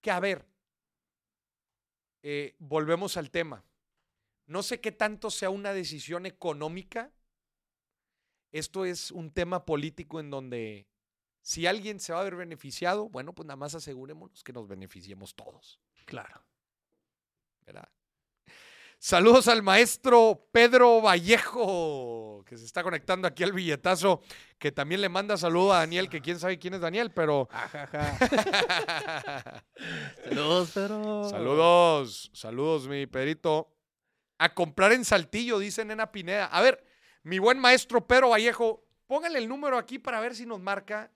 [0.00, 0.46] Que a ver,
[2.26, 3.62] eh, volvemos al tema.
[4.46, 7.12] No sé qué tanto sea una decisión económica.
[8.50, 10.88] Esto es un tema político en donde
[11.42, 15.34] si alguien se va a ver beneficiado, bueno, pues nada más asegurémonos que nos beneficiemos
[15.34, 15.82] todos.
[16.06, 16.42] Claro.
[17.66, 17.88] ¿verdad?
[18.98, 24.22] Saludos al maestro Pedro Vallejo, que se está conectando aquí al billetazo,
[24.58, 27.48] que también le manda saludo a Daniel, que quién sabe quién es Daniel, pero...
[30.24, 31.28] Saludos, Pedro.
[31.28, 33.70] saludos, saludos, mi Pedrito.
[34.38, 36.46] A comprar en Saltillo, dice Nena Pineda.
[36.46, 36.82] A ver,
[37.22, 41.10] mi buen maestro Pedro Vallejo, póngale el número aquí para ver si nos marca.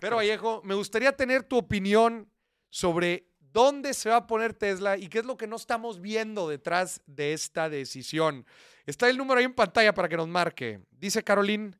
[0.00, 2.30] Pedro Vallejo, me gustaría tener tu opinión
[2.68, 6.48] sobre dónde se va a poner Tesla y qué es lo que no estamos viendo
[6.48, 8.46] detrás de esta decisión.
[8.86, 10.80] Está el número ahí en pantalla para que nos marque.
[10.90, 11.72] Dice Caroline,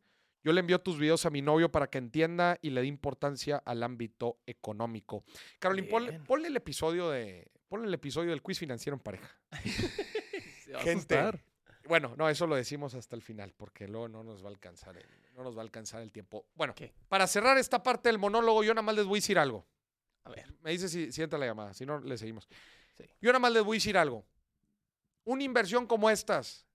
[0.43, 3.63] yo le envío tus videos a mi novio para que entienda y le dé importancia
[3.65, 5.25] al ámbito económico.
[5.59, 5.89] Caroline,
[6.27, 9.29] ponle, el episodio de ponle el episodio del quiz financiero en pareja.
[10.65, 11.45] Se va a Gente, asustar.
[11.87, 14.97] Bueno, no, eso lo decimos hasta el final, porque luego no nos va a alcanzar
[14.97, 16.47] el, no nos va a alcanzar el tiempo.
[16.55, 16.93] Bueno, ¿Qué?
[17.09, 19.67] para cerrar esta parte del monólogo, yo nada más les voy a decir algo.
[20.25, 20.55] A ver.
[20.61, 22.49] Me dice si, si entra la llamada, si no, le seguimos.
[22.97, 23.05] Sí.
[23.21, 24.25] Yo nada más les voy a decir algo.
[25.25, 26.67] Una inversión como estas,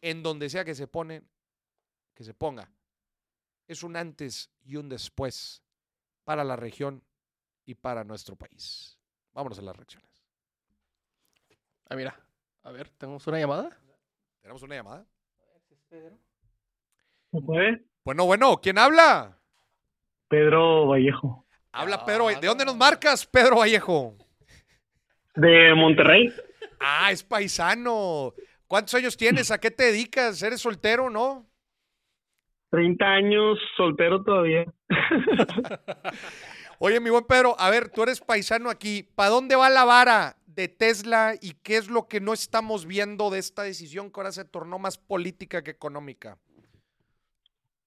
[0.00, 1.28] en donde sea que se ponen,
[2.14, 2.70] que se ponga,
[3.66, 5.62] es un antes y un después
[6.24, 7.02] para la región
[7.64, 8.98] y para nuestro país.
[9.32, 10.10] Vámonos a las reacciones.
[11.88, 12.18] Ah, mira.
[12.64, 13.76] A ver, ¿tenemos una llamada?
[14.40, 15.06] ¿Tenemos una llamada?
[17.30, 17.84] ¿Se puede?
[18.04, 19.38] Bueno, bueno, ¿quién habla?
[20.28, 21.44] Pedro Vallejo.
[21.72, 22.28] Habla Pedro.
[22.28, 24.14] ¿De dónde nos marcas, Pedro Vallejo?
[25.34, 26.30] De Monterrey.
[26.78, 28.34] Ah, es paisano.
[28.66, 29.50] ¿Cuántos años tienes?
[29.50, 30.42] ¿A qué te dedicas?
[30.42, 31.46] ¿Eres soltero, no?
[32.70, 34.64] 30 años, soltero todavía.
[36.78, 39.02] Oye, mi buen Pedro, a ver, tú eres paisano aquí.
[39.14, 43.30] ¿Para dónde va la vara de Tesla y qué es lo que no estamos viendo
[43.30, 46.38] de esta decisión que ahora se tornó más política que económica?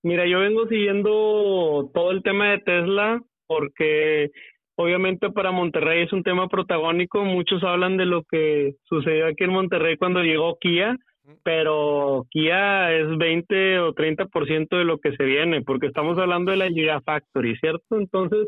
[0.02, 4.32] Mira, yo vengo siguiendo todo el tema de Tesla porque
[4.76, 7.24] obviamente para Monterrey es un tema protagónico.
[7.24, 10.98] Muchos hablan de lo que sucedió aquí en Monterrey cuando llegó Kia,
[11.44, 16.58] pero Kia es 20 o 30% de lo que se viene, porque estamos hablando de
[16.58, 17.98] la Gigafactory, ¿cierto?
[17.98, 18.48] Entonces,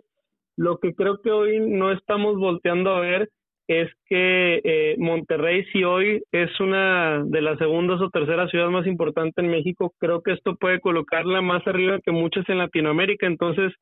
[0.55, 3.29] lo que creo que hoy no estamos volteando a ver
[3.67, 8.87] es que eh, Monterrey, si hoy es una de las segundas o terceras ciudades más
[8.87, 13.27] importantes en México, creo que esto puede colocarla más arriba que muchas en Latinoamérica.
[13.27, 13.73] Entonces,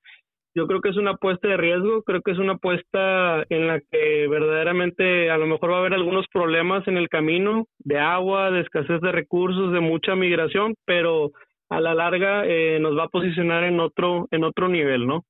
[0.55, 3.81] yo creo que es una apuesta de riesgo, creo que es una apuesta en la
[3.81, 8.51] que verdaderamente a lo mejor va a haber algunos problemas en el camino de agua,
[8.51, 11.31] de escasez de recursos, de mucha migración, pero
[11.69, 15.25] a la larga eh, nos va a posicionar en otro en otro nivel, ¿no?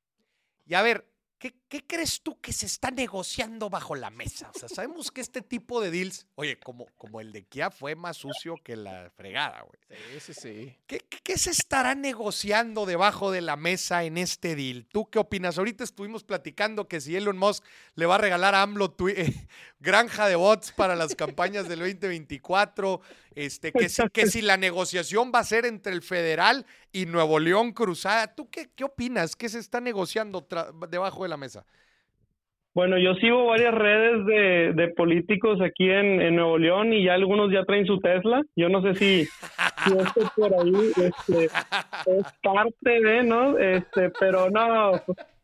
[0.67, 1.05] Y a ver,
[1.39, 4.51] ¿qué, ¿qué crees tú que se está negociando bajo la mesa?
[4.55, 7.95] O sea, sabemos que este tipo de deals, oye, como, como el de Kia fue
[7.95, 9.99] más sucio que la fregada, güey.
[10.19, 10.77] Sí, sí, sí.
[10.87, 14.85] ¿Qué, qué- qué se estará negociando debajo de la mesa en este deal?
[14.91, 15.57] ¿Tú qué opinas?
[15.57, 17.63] Ahorita estuvimos platicando que si Elon Musk
[17.95, 19.33] le va a regalar a AMLO eh,
[19.79, 23.01] granja de bots para las campañas del 2024,
[23.35, 27.39] este, que, si, que si la negociación va a ser entre el federal y Nuevo
[27.39, 28.33] León Cruzada.
[28.33, 29.35] ¿Tú qué, qué opinas?
[29.35, 30.47] ¿Qué se está negociando
[30.89, 31.54] debajo de la mesa?
[32.73, 34.25] Bueno, yo sigo varias redes
[34.75, 38.41] de, políticos aquí en, en Nuevo León y ya algunos ya traen su Tesla.
[38.55, 43.57] Yo no sé si, si esto por ahí este, es parte de, ¿no?
[43.57, 44.91] Este, pero no,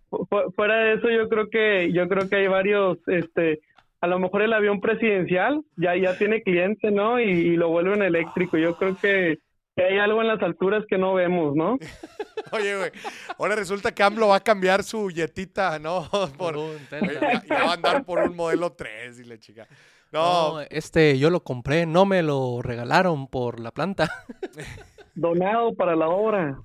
[0.10, 3.62] fu- fu- fuera de eso yo creo que yo creo que hay varios, este,
[4.02, 7.18] a lo mejor el avión presidencial ya ya tiene cliente, ¿no?
[7.18, 8.58] Y, y lo vuelven eléctrico.
[8.58, 9.38] Yo creo que,
[9.76, 11.78] que hay algo en las alturas que no vemos, ¿no?
[12.52, 12.92] Oye, güey,
[13.38, 16.10] ahora resulta que AMLO va a cambiar su yetita, ¿no?
[16.38, 19.68] Por, Oye, ya, ya va a andar por un modelo 3 y la chica.
[20.12, 24.10] No, No, este, yo lo compré, no me lo regalaron por la planta.
[25.16, 26.60] Donado para la obra.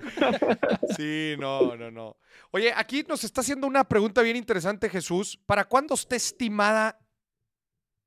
[0.97, 2.17] sí, no, no, no.
[2.51, 5.39] Oye, aquí nos está haciendo una pregunta bien interesante, Jesús.
[5.47, 6.99] ¿Para cuándo está estimada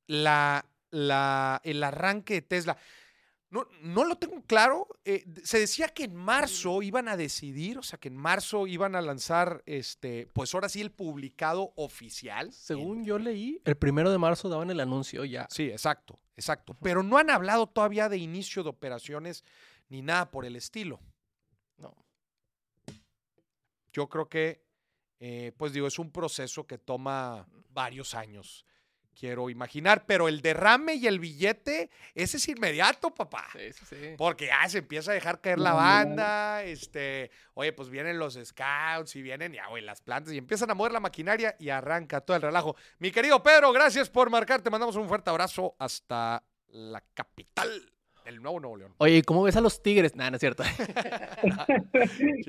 [0.08, 2.78] la, la, el arranque de Tesla?
[3.52, 4.88] No, no lo tengo claro.
[5.06, 8.96] Eh, se decía que en marzo iban a decidir, o sea, que en marzo iban
[8.96, 12.54] a lanzar, este, pues ahora sí, el publicado oficial.
[12.54, 15.48] Según yo leí, el primero de marzo daban el anuncio ya.
[15.50, 16.78] Sí, exacto, exacto.
[16.82, 19.44] Pero no han hablado todavía de inicio de operaciones
[19.90, 21.00] ni nada por el estilo.
[21.78, 21.96] No.
[23.92, 24.64] Yo creo que,
[25.20, 28.66] eh, pues digo, es un proceso que toma varios años,
[29.20, 33.46] quiero imaginar, pero el derrame y el billete, ese es inmediato, papá.
[33.52, 33.96] Sí, sí, sí.
[34.18, 39.16] Porque ya se empieza a dejar caer la banda, este, oye, pues vienen los scouts
[39.18, 42.38] y vienen ya, güey, las plantas y empiezan a mover la maquinaria y arranca todo
[42.38, 42.76] el relajo.
[43.00, 47.70] Mi querido Pedro, gracias por marcar, te mandamos un fuerte abrazo hasta la capital
[48.24, 48.94] del Nuevo Nuevo León.
[49.00, 50.16] Oye, ¿y cómo ves a los tigres?
[50.16, 50.64] Nah, no es cierto.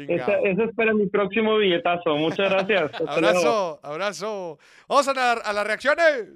[0.08, 2.16] Esa, esa es para mi próximo billetazo.
[2.16, 2.92] Muchas gracias.
[2.94, 3.28] Hasta luego.
[3.28, 4.58] Abrazo, abrazo.
[4.88, 6.28] Vamos a, la- a las reacciones.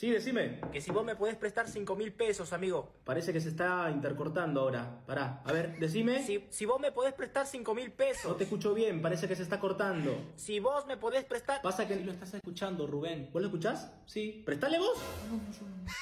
[0.00, 0.62] Sí, decime.
[0.72, 2.90] Que si vos me podés prestar 5 mil pesos, amigo.
[3.04, 5.02] Parece que se está intercortando ahora.
[5.04, 6.24] Pará, a ver, decime.
[6.24, 8.38] Si, si vos me podés prestar 5 mil No pesos.
[8.38, 10.32] te escucho bien, parece que se está cortando.
[10.36, 11.60] Si vos me podés prestar...
[11.60, 13.28] Pasa que lo estás escuchando, Rubén.
[13.30, 13.92] ¿Vos lo escuchás?
[14.06, 14.42] Sí.
[14.46, 14.98] ¿Prestale vos?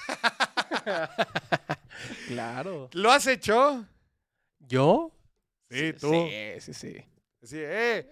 [2.28, 2.90] claro.
[2.92, 3.84] ¿Lo has hecho?
[4.60, 5.10] ¿Yo?
[5.68, 6.12] Sí, tú.
[6.12, 7.04] Sí, sí, sí.
[7.42, 8.08] Sí, eh.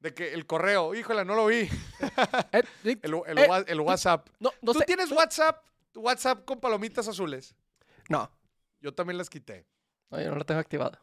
[0.00, 1.68] De que el correo, híjole, no lo vi.
[2.52, 2.62] Eh,
[3.02, 4.28] El, el eh, el WhatsApp.
[4.40, 4.84] no, no ¿Tú sé.
[4.86, 5.64] tienes WhatsApp?
[5.94, 7.54] WhatsApp con palomitas azules.
[8.08, 8.30] No,
[8.80, 9.66] Yo también las quité.
[10.10, 11.00] no, yo no la tengo activada.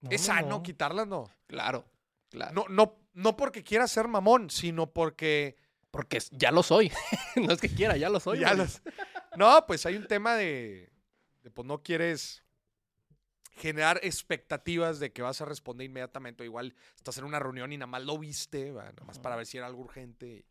[0.00, 0.62] No, es no, sano no.
[0.62, 1.30] quitarlas, ¿no?
[1.46, 1.84] Claro,
[2.30, 2.52] claro.
[2.54, 5.56] No, no, no porque quiera ser mamón, sino porque
[5.90, 6.92] Porque ya lo soy.
[7.36, 8.40] no es que quiera, ya lo soy.
[8.40, 8.82] ya las-
[9.36, 10.90] No, pues hay un tema de,
[11.42, 12.44] de, pues no quieres
[13.58, 16.42] generar expectativas de que vas a responder inmediatamente.
[16.42, 19.36] O igual estás en una reunión y nada más lo viste, va, nada más para
[19.36, 20.46] ver si era algo urgente.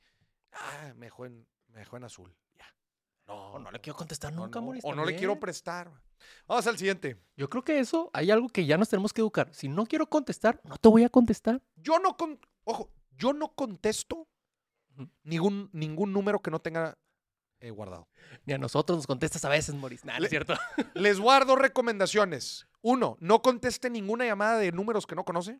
[0.52, 2.36] Ah, me dejó en, me dejó en azul.
[2.56, 2.66] Ya.
[3.28, 5.92] No, O no le quiero contestar nunca, no, Moris, O no le quiero prestar.
[6.48, 7.18] Vamos al siguiente.
[7.36, 9.50] Yo creo que eso hay algo que ya nos tenemos que educar.
[9.54, 11.62] Si no quiero contestar, no te voy a contestar.
[11.76, 14.28] Yo no con, ojo, yo no contesto
[15.24, 16.98] ningún, ningún número que no tenga
[17.60, 18.08] eh, guardado.
[18.46, 20.04] Ni a nosotros nos contestas a veces, Moris.
[20.06, 20.56] Nah, no Le- es cierto.
[20.96, 22.67] Les guardo recomendaciones.
[22.82, 25.60] Uno, no conteste ninguna llamada de números que no conoce.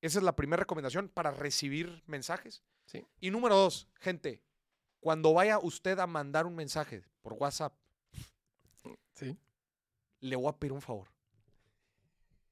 [0.00, 2.62] Esa es la primera recomendación para recibir mensajes.
[2.86, 3.04] Sí.
[3.20, 4.42] Y número dos, gente,
[5.00, 7.74] cuando vaya usted a mandar un mensaje por WhatsApp,
[9.14, 9.36] Sí.
[10.20, 11.08] le voy a pedir un favor.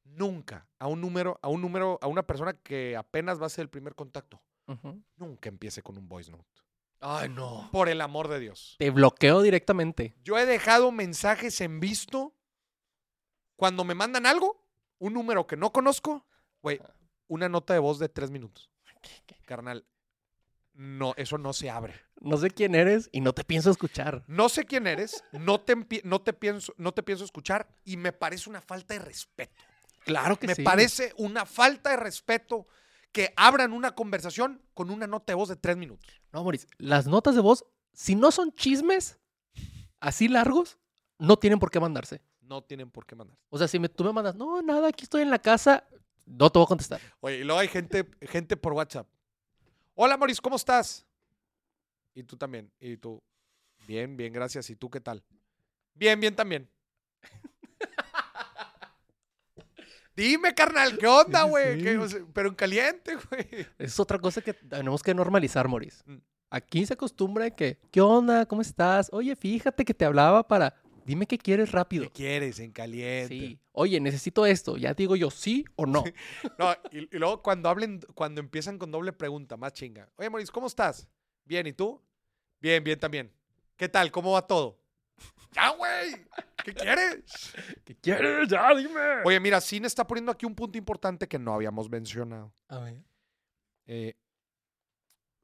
[0.05, 3.63] Nunca a un número, a un número, a una persona que apenas va a ser
[3.63, 4.41] el primer contacto,
[5.17, 6.45] nunca empiece con un voice note.
[7.01, 7.69] Ay, no.
[7.71, 8.75] Por el amor de Dios.
[8.79, 10.15] Te bloqueo directamente.
[10.25, 12.35] Yo he dejado mensajes en visto
[13.59, 14.65] cuando me mandan algo,
[15.01, 16.25] un número que no conozco,
[16.63, 16.81] güey,
[17.27, 18.71] una nota de voz de tres minutos.
[19.47, 19.85] Carnal,
[20.75, 22.01] no, eso no se abre.
[22.21, 24.23] No sé quién eres y no te pienso escuchar.
[24.29, 28.13] No sé quién eres, no te, no te, pienso, no te pienso escuchar y me
[28.13, 29.61] parece una falta de respeto.
[30.05, 30.63] Claro que Me sí.
[30.63, 32.69] parece una falta de respeto
[33.11, 36.09] que abran una conversación con una nota de voz de tres minutos.
[36.33, 39.19] No, Moris, las notas de voz, si no son chismes
[39.99, 40.79] así largos,
[41.19, 42.23] no tienen por qué mandarse.
[42.49, 43.37] No tienen por qué mandar.
[43.51, 45.85] O sea, si me- tú me mandas, no, nada, aquí estoy en la casa,
[46.25, 46.99] no te voy a contestar.
[47.21, 49.07] Oye, y luego hay gente, gente por WhatsApp.
[49.95, 51.05] Hola, Moris, ¿cómo estás?
[52.15, 52.73] Y tú también.
[52.81, 53.23] Y tú,
[53.87, 54.71] bien, bien, gracias.
[54.71, 55.23] ¿Y tú qué tal?
[55.95, 56.69] Bien, bien también.
[60.17, 61.79] Dime, carnal, ¿qué onda, güey?
[61.79, 61.85] sí.
[61.85, 63.67] ¿Qué- o sea, Pero en caliente, güey.
[63.79, 66.03] Es otra cosa que tenemos que normalizar, Moris.
[66.07, 66.17] Mm.
[66.51, 68.47] Aquí se acostumbra que, ¿qué onda?
[68.47, 69.11] ¿Cómo estás?
[69.13, 70.75] Oye, fíjate que te hablaba para,
[71.09, 72.05] dime qué quieres rápido.
[72.05, 72.61] ¿Qué quieres?
[72.61, 73.35] En caliente.
[73.35, 73.59] Sí.
[73.73, 74.77] Oye, necesito esto.
[74.77, 76.05] Ya digo yo sí o no.
[76.59, 80.11] No, y, y luego cuando hablen, cuando empiezan con doble pregunta, más chinga.
[80.17, 81.09] Oye, Maurice, ¿cómo estás?
[81.45, 82.01] Bien, ¿y tú?
[82.61, 83.33] Bien, bien también.
[83.77, 84.11] ¿Qué tal?
[84.11, 84.79] ¿Cómo va todo?
[85.53, 86.27] ¡Ya, güey!
[86.63, 87.55] ¿Qué quieres?
[87.85, 88.49] ¿Qué quieres?
[88.49, 89.23] Ya, dime.
[89.25, 92.53] Oye, mira, Cine está poniendo aquí un punto importante que no habíamos mencionado.
[92.69, 93.03] A ver.
[93.87, 94.15] Eh,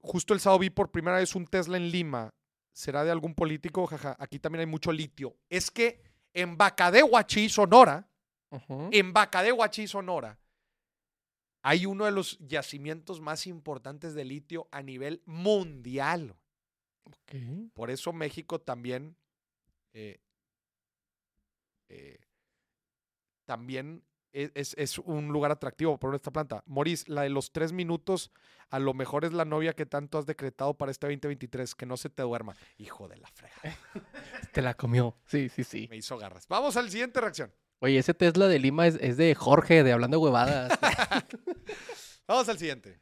[0.01, 2.35] justo el sábado vi por primera vez un Tesla en Lima.
[2.75, 3.87] ¿Será de algún político?
[3.87, 5.37] Jaja, aquí también hay mucho litio.
[5.49, 6.03] Es que
[6.33, 8.09] en Bacadehuachi, Sonora,
[8.91, 10.37] en Bacadehuachi, Sonora,
[11.62, 16.37] hay uno de los yacimientos más importantes de litio a nivel mundial.
[17.75, 19.16] Por eso México también,
[19.93, 20.20] eh,
[21.89, 22.18] eh,
[23.45, 24.03] también
[24.35, 26.62] es, es un lugar atractivo por esta planta.
[26.66, 28.30] Moris, la de los tres minutos,
[28.70, 31.97] a lo mejor es la novia que tanto has decretado para este 2023, que no
[31.97, 32.57] se te duerma.
[32.78, 33.76] Hijo de la frega.
[34.53, 35.16] Te la comió.
[35.26, 35.87] Sí, sí, sí.
[35.91, 36.47] Me hizo garras.
[36.49, 37.53] Vamos al siguiente reacción.
[37.80, 40.78] Oye, ese Tesla de Lima es, es de Jorge, de Hablando Huevadas.
[42.26, 42.99] Vamos al siguiente.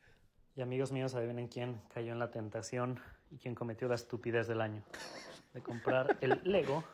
[0.54, 4.60] Y amigos míos, adivinen quién cayó en la tentación y quién cometió la estupidez del
[4.60, 4.82] año
[5.54, 6.84] de comprar el Lego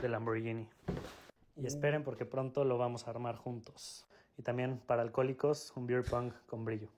[0.00, 0.68] de Lamborghini.
[1.56, 4.06] Y esperen porque pronto lo vamos a armar juntos.
[4.36, 6.88] Y también para alcohólicos, un beer pong con brillo.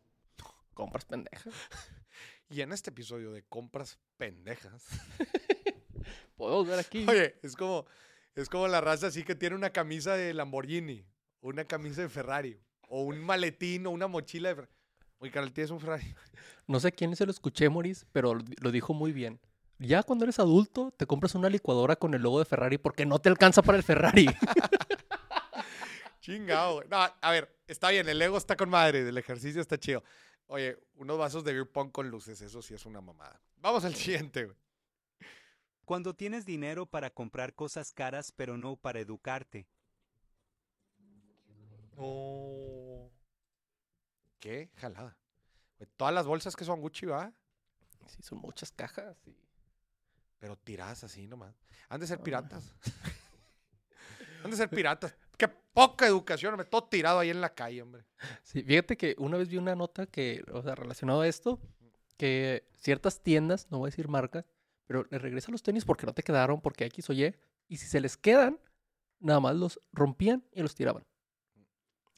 [0.75, 1.55] Compras pendejas.
[2.51, 4.87] Y en este episodio de compras pendejas.
[6.37, 7.07] Podemos ver aquí.
[7.09, 7.87] Oye, es como,
[8.35, 11.05] es como la raza así que tiene una camisa de Lamborghini,
[11.41, 14.75] una camisa de Ferrari, o un maletín o una mochila de Ferrari.
[15.19, 16.15] Oye, carnal, tienes un Ferrari.
[16.67, 19.41] No sé quién se lo escuché, Moris, pero lo dijo muy bien.
[19.79, 23.18] Ya cuando eres adulto, te compras una licuadora con el logo de Ferrari porque no
[23.18, 24.27] te alcanza para el Ferrari.
[26.20, 26.89] Chingado, güey.
[26.89, 30.03] No, a ver, está bien, el Lego está con madre, el ejercicio está chido.
[30.47, 33.41] Oye, unos vasos de beer pong con luces, eso sí es una mamada.
[33.57, 34.57] Vamos al siguiente, güey.
[35.85, 39.66] Cuando tienes dinero para comprar cosas caras pero no para educarte.
[41.97, 43.11] No.
[44.41, 44.70] ¿Qué?
[44.77, 45.18] Jalada.
[45.97, 47.33] Todas las bolsas que son Gucci, ¿va?
[48.07, 49.16] sí, son muchas cajas.
[49.25, 49.44] sí.
[50.45, 51.55] Pero tiradas así nomás.
[51.89, 52.71] Han de ser piratas.
[54.45, 55.17] Han de ser piratas.
[55.39, 56.67] Qué poca educación, hombre.
[56.69, 58.05] Todo tirado ahí en la calle, hombre.
[58.43, 61.59] Sí, fíjate que una vez vi una nota que, o sea, relacionado a esto,
[62.19, 64.45] que ciertas tiendas, no voy a decir marca,
[64.87, 67.35] pero le regresan los tenis porque no te quedaron, porque X o Y,
[67.69, 68.61] y si se les quedan,
[69.21, 71.07] nada más los rompían y los tiraban.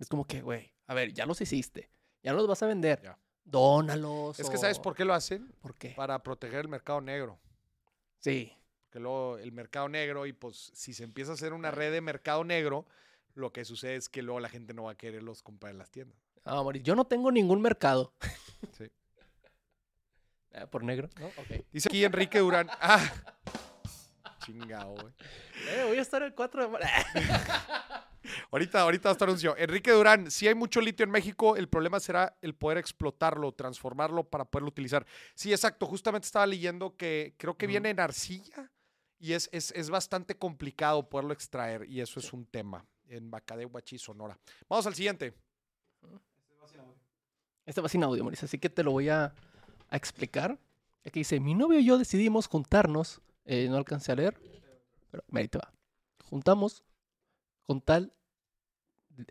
[0.01, 1.91] Es como que, güey, a ver, ya los hiciste,
[2.25, 3.17] ya los vas a vender, Ya.
[3.45, 4.41] dónalos.
[4.41, 5.47] Es que ¿sabes por qué lo hacen?
[5.61, 5.91] ¿Por qué?
[5.91, 7.39] Para proteger el mercado negro.
[8.21, 8.53] Sí,
[8.85, 12.01] Porque luego el mercado negro, y pues si se empieza a hacer una red de
[12.01, 12.87] mercado negro,
[13.35, 15.91] lo que sucede es que luego la gente no va a quererlos comprar en las
[15.91, 16.19] tiendas.
[16.45, 18.13] Ah, Maurice, yo no tengo ningún mercado.
[18.73, 18.91] Sí.
[20.55, 21.27] Ah, por negro, ¿no?
[21.27, 21.65] Ok.
[21.73, 22.69] Dice aquí Enrique Durán.
[22.81, 23.03] Ah.
[24.45, 25.13] Chingado, güey.
[25.71, 26.89] Eh, voy a estar el 4 de marzo.
[28.51, 29.57] Ahorita, ahorita hasta anuncio.
[29.57, 34.25] Enrique Durán, si hay mucho litio en México, el problema será el poder explotarlo, transformarlo
[34.25, 35.07] para poderlo utilizar.
[35.35, 35.87] Sí, exacto.
[35.87, 38.71] Justamente estaba leyendo que creo que viene en arcilla
[39.19, 43.99] y es, es, es bastante complicado poderlo extraer y eso es un tema en Bacadehuachi,
[43.99, 44.39] Sonora.
[44.69, 45.35] Vamos al siguiente.
[47.65, 49.35] Este va sin audio, Maurice, así que te lo voy a,
[49.89, 50.57] a explicar.
[51.05, 54.39] Aquí dice, mi novio y yo decidimos juntarnos, eh, no alcancé a leer,
[55.11, 55.73] pero ahí te va.
[56.25, 56.85] Juntamos
[57.67, 58.13] con tal,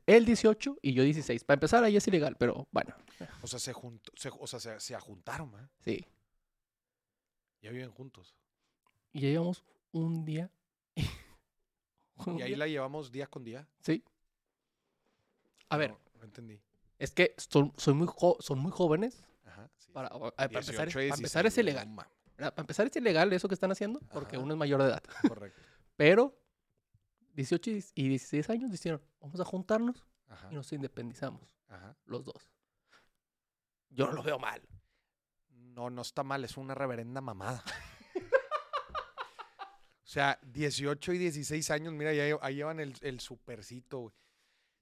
[0.05, 1.43] él 18 y yo 16.
[1.43, 2.95] Para empezar, ahí es ilegal, pero bueno,
[3.41, 5.67] O sea, se, juntó, se- o sea, se, se ajuntaron, ¿eh?
[5.79, 6.05] sí.
[7.61, 8.35] Ya viven juntos.
[9.13, 10.51] Y ya llevamos un día.
[12.27, 13.67] un Y ahí día, la llevamos día con día.
[13.81, 14.03] Sí.
[15.69, 16.61] A ver, No, entendí.
[16.99, 19.23] es que son, muy jo- son muy jóvenes.
[19.45, 19.91] Ajá, sí.
[19.91, 21.95] Para, empezar, 18, es- para 16, empezar es ilegal.
[22.37, 24.43] Para empezar es ilegal eso que están haciendo porque Ajá.
[24.43, 25.03] uno es mayor de edad.
[25.27, 25.59] Correcto.
[25.95, 26.37] Pero
[27.35, 31.95] 18 y y 16 años dijeron, vamos a juntarnos Ajá, y nos independizamos, ajá.
[32.05, 32.51] los dos.
[33.89, 34.61] Yo no lo veo mal.
[35.49, 37.63] No, no está mal, es una reverenda mamada.
[40.03, 44.13] o sea, 18 y 16 años, mira, ya ahí llevan el, el supercito, güey.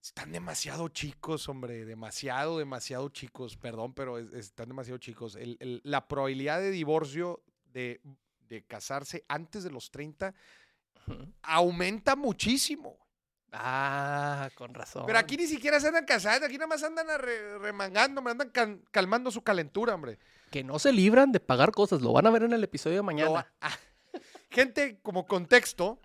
[0.01, 5.35] Están demasiado chicos, hombre, demasiado, demasiado chicos, perdón, pero es- están demasiado chicos.
[5.35, 7.41] El- el- la probabilidad de divorcio,
[7.71, 8.01] de,
[8.41, 10.37] de casarse antes de los 30, Ujú.
[11.41, 12.97] Aumenta muchísimo.
[13.51, 15.05] Ah, con razón.
[15.05, 17.07] Pero aquí ni siquiera se andan casando, aquí nada más andan
[17.61, 18.51] remangando, me andan
[18.91, 20.17] calmando su calentura, hombre.
[20.49, 23.03] Que no se libran de pagar cosas, lo van a ver en el episodio de
[23.03, 23.53] mañana.
[23.61, 23.77] ah.
[24.49, 25.99] Gente, como contexto,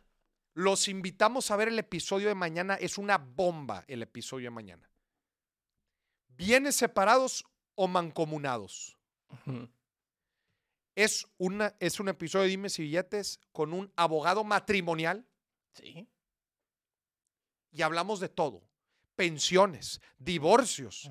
[0.55, 2.75] Los invitamos a ver el episodio de mañana.
[2.75, 4.91] Es una bomba el episodio de mañana.
[6.29, 7.45] ¿Bienes separados
[7.77, 8.97] o mancomunados?
[9.31, 9.69] Ujú.
[10.99, 15.25] Es, una, es un episodio de Dime si billetes con un abogado matrimonial
[15.75, 16.09] Sí.
[17.71, 18.65] y hablamos de todo.
[19.15, 21.09] Pensiones, divorcios,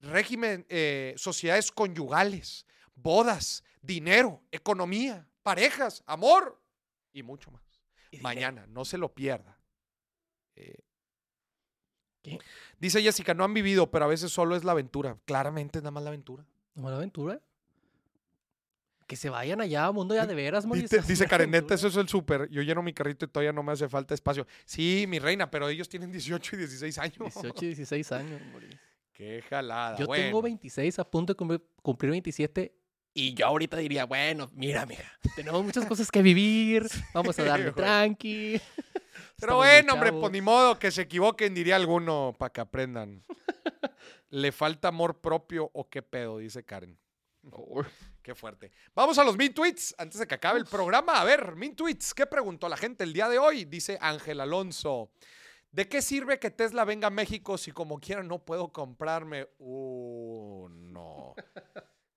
[0.00, 2.66] régimen, eh, sociedades conyugales,
[2.96, 6.60] bodas, dinero, economía, parejas, amor
[7.12, 7.62] y mucho más.
[8.20, 9.60] Mañana, no se lo pierda.
[10.56, 10.80] Eh,
[12.20, 12.40] ¿Qué?
[12.80, 15.18] Dice Jessica, no han vivido, pero a veces solo es la aventura.
[15.24, 16.44] Claramente es nada más la aventura.
[16.74, 17.40] Buena aventura.
[19.06, 20.64] Que se vayan allá a mundo ya de veras.
[20.70, 21.74] Dice, dice hacer Karen, neta, aventura.
[21.76, 22.48] eso es el súper.
[22.50, 24.46] Yo lleno mi carrito y todavía no me hace falta espacio.
[24.64, 27.16] Sí, mi reina, pero ellos tienen 18 y 16 años.
[27.34, 28.76] 18 y 16 años, Moris.
[29.12, 29.98] Qué jalada.
[29.98, 30.24] Yo bueno.
[30.24, 32.74] tengo 26, a punto de cumplir- cumplir 27.
[33.14, 35.04] Y yo ahorita diría, bueno, mira, mira,
[35.36, 36.86] tenemos muchas cosas que vivir.
[37.14, 38.58] Vamos a darle tranqui.
[39.38, 43.22] Pero bueno, hombre, pues ni modo que se equivoquen, diría alguno, para que aprendan.
[44.30, 46.38] ¿Le falta amor propio o qué pedo?
[46.38, 46.96] Dice Karen.
[48.22, 48.70] Qué fuerte.
[48.94, 51.20] Vamos a los min tweets antes de que acabe el programa.
[51.20, 52.14] A ver, min tweets.
[52.14, 53.64] ¿Qué preguntó la gente el día de hoy?
[53.64, 55.10] Dice Ángel Alonso.
[55.72, 61.34] ¿De qué sirve que Tesla venga a México si como quiera no puedo comprarme uno?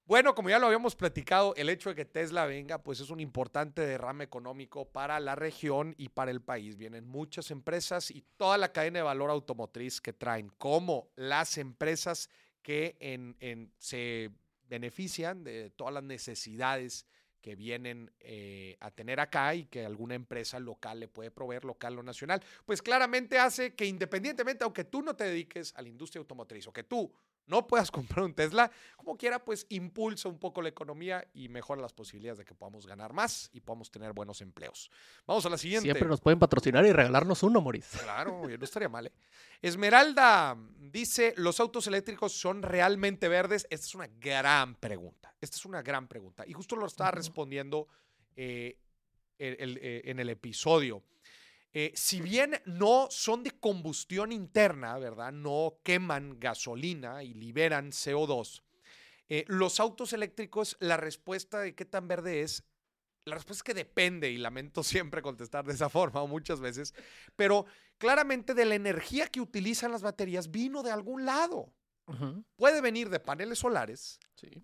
[0.06, 3.20] Bueno, como ya lo habíamos platicado, el hecho de que Tesla venga, pues es un
[3.20, 6.78] importante derrame económico para la región y para el país.
[6.78, 12.30] Vienen muchas empresas y toda la cadena de valor automotriz que traen, como las empresas
[12.62, 14.30] que en, en- se
[14.70, 17.06] benefician de todas las necesidades
[17.42, 22.00] que vienen eh, a tener acá y que alguna empresa local le puede proveer, local
[22.00, 26.22] o nacional, pues claramente hace que independientemente, aunque tú no te dediques a la industria
[26.22, 27.14] automotriz o que tú
[27.48, 31.82] no puedas comprar un Tesla, como quiera, pues impulsa un poco la economía y mejora
[31.82, 34.90] las posibilidades de que podamos ganar más y podamos tener buenos empleos.
[35.28, 35.84] Vamos a la siguiente.
[35.86, 37.88] Siempre nos pueden patrocinar y regalarnos uno, Moris.
[38.04, 39.08] Claro, no estaría mal.
[39.08, 39.12] ¿eh?
[39.62, 43.68] Esmeralda dice, ¿los autos eléctricos son realmente verdes?
[43.70, 45.36] Esta es una gran pregunta.
[45.42, 46.44] Esta es una gran pregunta.
[46.48, 47.88] Y justo lo estaba respondiendo
[48.36, 48.78] eh,
[49.38, 51.04] el- el, eh, en el episodio.
[51.78, 55.34] Eh, si bien no son de combustión interna, ¿verdad?
[55.34, 58.64] No queman gasolina y liberan CO2.
[59.28, 62.64] eh, los autos eléctricos, la respuesta de qué tan verde es,
[63.26, 66.94] la respuesta es que depende, y lamento siempre contestar de esa forma o muchas veces,
[67.36, 67.66] pero
[67.98, 71.74] claramente de la energía que utilizan las baterías vino de algún lado.
[72.56, 74.20] Puede venir de paneles solares,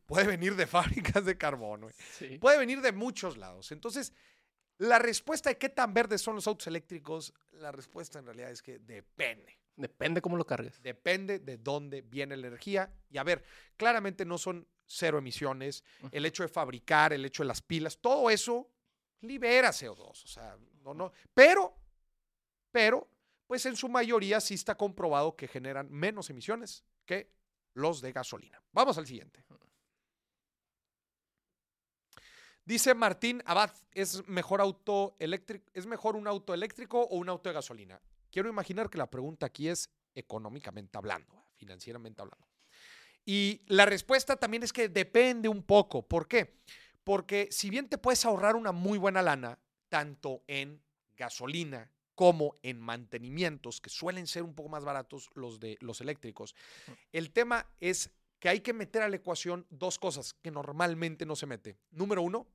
[0.06, 0.68] puede venir de
[1.16, 2.38] fábricas de carbón, güey, Sí.
[2.38, 3.72] puede venir de muchos lados.
[3.72, 4.14] Entonces,
[4.82, 8.64] la respuesta de qué tan verdes son los autos eléctricos, la respuesta en realidad es
[8.64, 9.60] que depende.
[9.76, 10.82] Depende cómo lo cargues.
[10.82, 12.92] Depende de dónde viene la energía.
[13.12, 13.44] Y a ver,
[13.78, 15.84] claramente no son cero emisiones.
[16.12, 18.72] El hecho de fabricar, el hecho de las pilas, todo eso
[19.22, 20.24] libera CO2.
[20.24, 21.12] O sea, no, no.
[21.32, 21.76] Pero,
[22.72, 23.08] pero,
[23.46, 27.32] pues en su mayoría sí está comprobado que generan menos emisiones que
[27.76, 28.60] los de gasolina.
[28.72, 29.44] Vamos al siguiente.
[32.66, 37.50] Dice Martín Abad, ¿es mejor auto eléctrico, es mejor un auto eléctrico o un auto
[37.50, 38.00] de gasolina?
[38.32, 41.44] Quiero imaginar que la pregunta aquí es económicamente hablando, ¿eh?
[41.56, 42.48] financieramente hablando.
[43.26, 46.08] Y la respuesta también es que depende un poco.
[46.08, 46.60] ¿Por qué?
[47.04, 49.60] Porque si bien te puedes ahorrar una muy buena lana,
[49.90, 50.82] tanto en
[51.16, 56.56] gasolina como en mantenimientos, que suelen ser un poco más baratos los de los eléctricos,
[57.12, 61.36] el tema es que hay que meter a la ecuación dos cosas que normalmente no
[61.36, 61.78] se mete.
[61.92, 62.48] Número uno,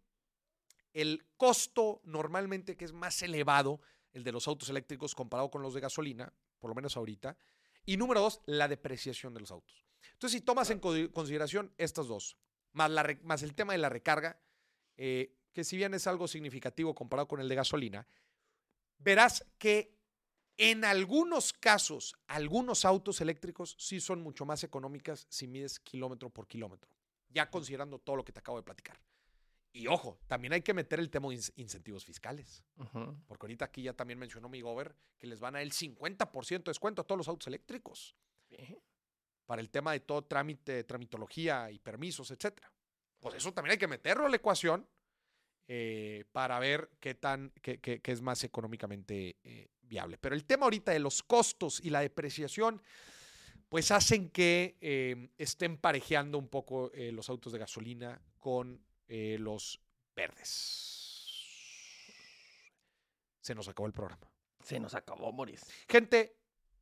[0.93, 3.81] el costo normalmente que es más elevado,
[4.13, 7.37] el de los autos eléctricos comparado con los de gasolina, por lo menos ahorita.
[7.85, 9.87] Y número dos, la depreciación de los autos.
[10.13, 12.37] Entonces, si tomas en co- consideración estas dos,
[12.73, 14.41] más, la más el tema de la recarga,
[14.97, 18.09] eh, que si bien es algo significativo comparado con el de gasolina,
[18.99, 19.96] verás que
[20.59, 26.47] en algunos casos, algunos autos eléctricos sí son mucho más económicas si mides kilómetro por
[26.47, 26.91] kilómetro,
[27.29, 28.99] ya considerando todo lo que te acabo de platicar.
[29.73, 32.65] Y ojo, también hay que meter el tema de incentivos fiscales.
[33.27, 36.65] Porque ahorita aquí ya también mencionó mi gober que les van a dar el 50%
[36.65, 38.17] de descuento a todos los autos eléctricos.
[39.45, 42.73] Para el tema de todo trámite, tramitología y permisos, etcétera.
[43.21, 44.89] Pues eso también hay que meterlo a la ecuación
[45.69, 50.19] eh, para ver qué tan, qué, qué- qué es más económicamente eh, viable.
[50.19, 52.83] Pero el tema ahorita de los costos y la depreciación,
[53.69, 59.37] pues hacen que eh, estén parejeando un poco eh, los autos de gasolina con eh,
[59.39, 59.81] los
[60.15, 60.97] verdes.
[63.41, 64.31] Se nos acabó el programa.
[64.63, 65.65] Se nos acabó, Moris.
[65.89, 66.37] Gente,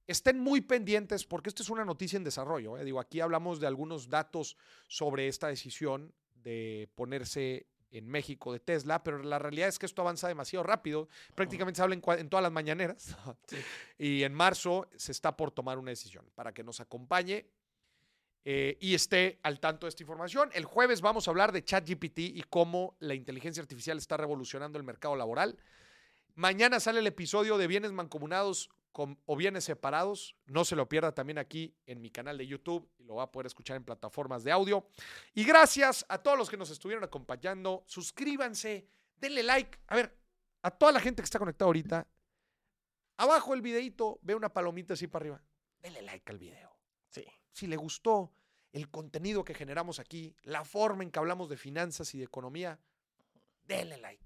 [0.07, 2.79] estén muy pendientes porque esto es una noticia en desarrollo.
[2.79, 2.85] ¿eh?
[2.85, 4.57] Digo, aquí hablamos de algunos datos
[4.89, 10.03] sobre esta decisión de ponerse en México de Tesla, pero la realidad es que esto
[10.03, 11.09] avanza demasiado rápido.
[11.35, 13.17] Prácticamente se habla en, todas las mañaneras.
[13.99, 17.47] y en marzo se está por tomar una decisión para que nos acompañe
[18.45, 20.51] eh, y esté al tanto de esta información.
[20.53, 24.85] El jueves vamos a hablar de ChatGPT y cómo la inteligencia artificial está revolucionando el
[24.85, 25.57] mercado laboral.
[26.35, 30.37] Mañana sale el episodio de bienes mancomunados con- o bienes separados.
[30.47, 33.33] No se lo pierda también aquí en mi canal de YouTube y lo va a
[33.33, 34.87] poder escuchar en plataformas de audio.
[35.35, 37.83] Y gracias a todos los que nos estuvieron acompañando.
[37.87, 38.87] Suscríbanse,
[39.17, 39.79] denle like.
[39.89, 40.17] A ver,
[40.63, 42.07] a toda la gente que está conectada ahorita,
[43.17, 45.43] abajo del videito, ve una palomita así para arriba.
[45.83, 46.79] Denle like al video.
[47.11, 47.27] Sí.
[47.51, 48.33] Si le gustó
[48.73, 52.79] el contenido que generamos aquí, la forma en que hablamos de finanzas y de economía,
[53.67, 54.24] denle like.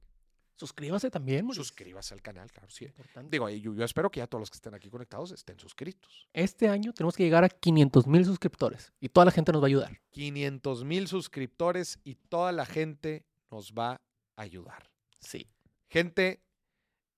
[0.58, 1.48] Suscríbase también.
[1.54, 2.84] Suscríbase al canal, claro, sí.
[2.86, 3.30] Importante.
[3.30, 6.28] Digo, yo, yo espero que ya todos los que estén aquí conectados estén suscritos.
[6.32, 9.66] Este año tenemos que llegar a 500 mil suscriptores y toda la gente nos va
[9.66, 10.00] a ayudar.
[10.10, 14.90] 500 mil suscriptores y toda la gente nos va a ayudar.
[15.20, 15.48] Sí.
[15.88, 16.42] Gente,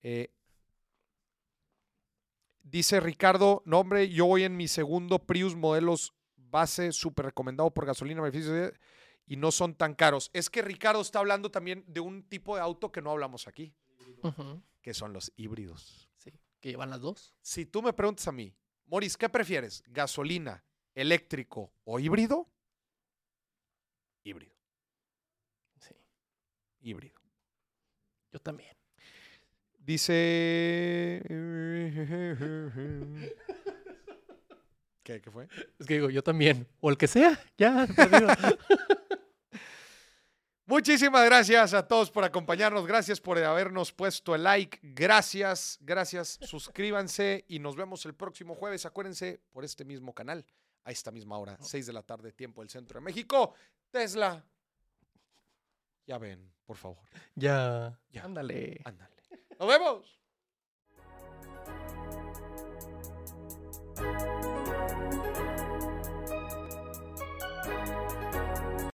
[0.03, 0.33] eh,
[2.63, 7.87] dice Ricardo, no hombre, yo voy en mi segundo Prius modelos base, súper recomendado por
[7.87, 8.73] gasolina, beneficios de-
[9.31, 10.29] y no son tan caros.
[10.33, 13.73] Es que Ricardo está hablando también de un tipo de auto que no hablamos aquí,
[14.83, 16.11] que son los híbridos.
[16.17, 16.33] Sí.
[16.59, 17.33] Que llevan las dos.
[17.41, 18.53] Si tú me preguntas a mí,
[18.87, 19.85] Moris, ¿qué prefieres?
[19.87, 20.65] ¿Gasolina,
[20.97, 22.51] eléctrico o híbrido?
[24.25, 24.57] Híbrido.
[25.79, 25.95] Sí.
[26.81, 27.21] Híbrido.
[28.33, 28.77] Yo también.
[29.79, 31.23] Dice.
[35.05, 35.47] ¿Qué, ¿Qué fue?
[35.79, 36.67] Es que digo, yo también.
[36.81, 37.41] O el que sea.
[37.57, 37.87] Ya.
[37.87, 38.27] perdido.
[40.71, 42.87] Muchísimas gracias a todos por acompañarnos.
[42.87, 44.79] Gracias por habernos puesto el like.
[44.83, 46.39] Gracias, gracias.
[46.43, 48.87] Suscríbanse y nos vemos el próximo jueves.
[48.87, 50.47] Acuérdense por este mismo canal,
[50.85, 53.53] a esta misma hora, 6 de la tarde, tiempo del centro de México.
[53.91, 54.45] Tesla.
[56.07, 57.05] Ya ven, por favor.
[57.35, 57.99] ya.
[58.13, 58.23] Ya.
[58.23, 58.81] Ándale.
[58.85, 59.17] Ándale.
[59.59, 60.20] Nos vemos.